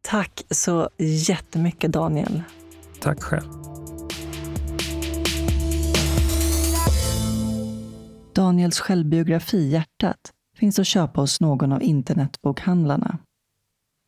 [0.01, 2.43] Tack så jättemycket Daniel.
[2.99, 3.76] Tack själv.
[8.37, 13.17] Daniels självbiografi Hjärtat finns att köpa hos någon av internetbokhandlarna.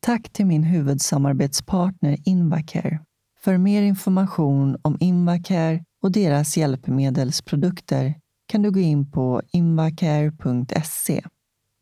[0.00, 3.00] Tack till min huvudsamarbetspartner Invacare.
[3.40, 8.14] För mer information om Invacare och deras hjälpmedelsprodukter
[8.48, 11.24] kan du gå in på invacare.se.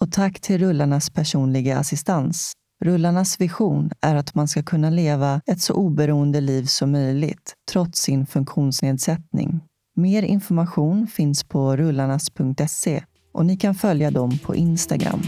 [0.00, 2.52] Och tack till Rullarnas personliga assistans.
[2.84, 8.00] Rullarnas vision är att man ska kunna leva ett så oberoende liv som möjligt trots
[8.00, 9.60] sin funktionsnedsättning.
[9.98, 15.22] Mer information finns på rullarnas.se och ni kan följa dem på Instagram.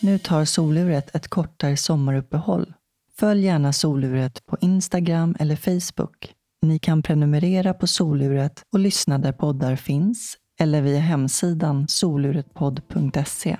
[0.00, 2.72] Nu tar soluret ett kortare sommaruppehåll.
[3.18, 6.32] Följ gärna soluret på Instagram eller Facebook.
[6.62, 13.56] Ni kan prenumerera på Soluret och lyssna där poddar finns eller via hemsidan soluretpodd.se.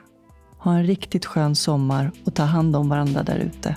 [0.59, 3.77] Ha en riktigt skön sommar och ta hand om varandra där ute.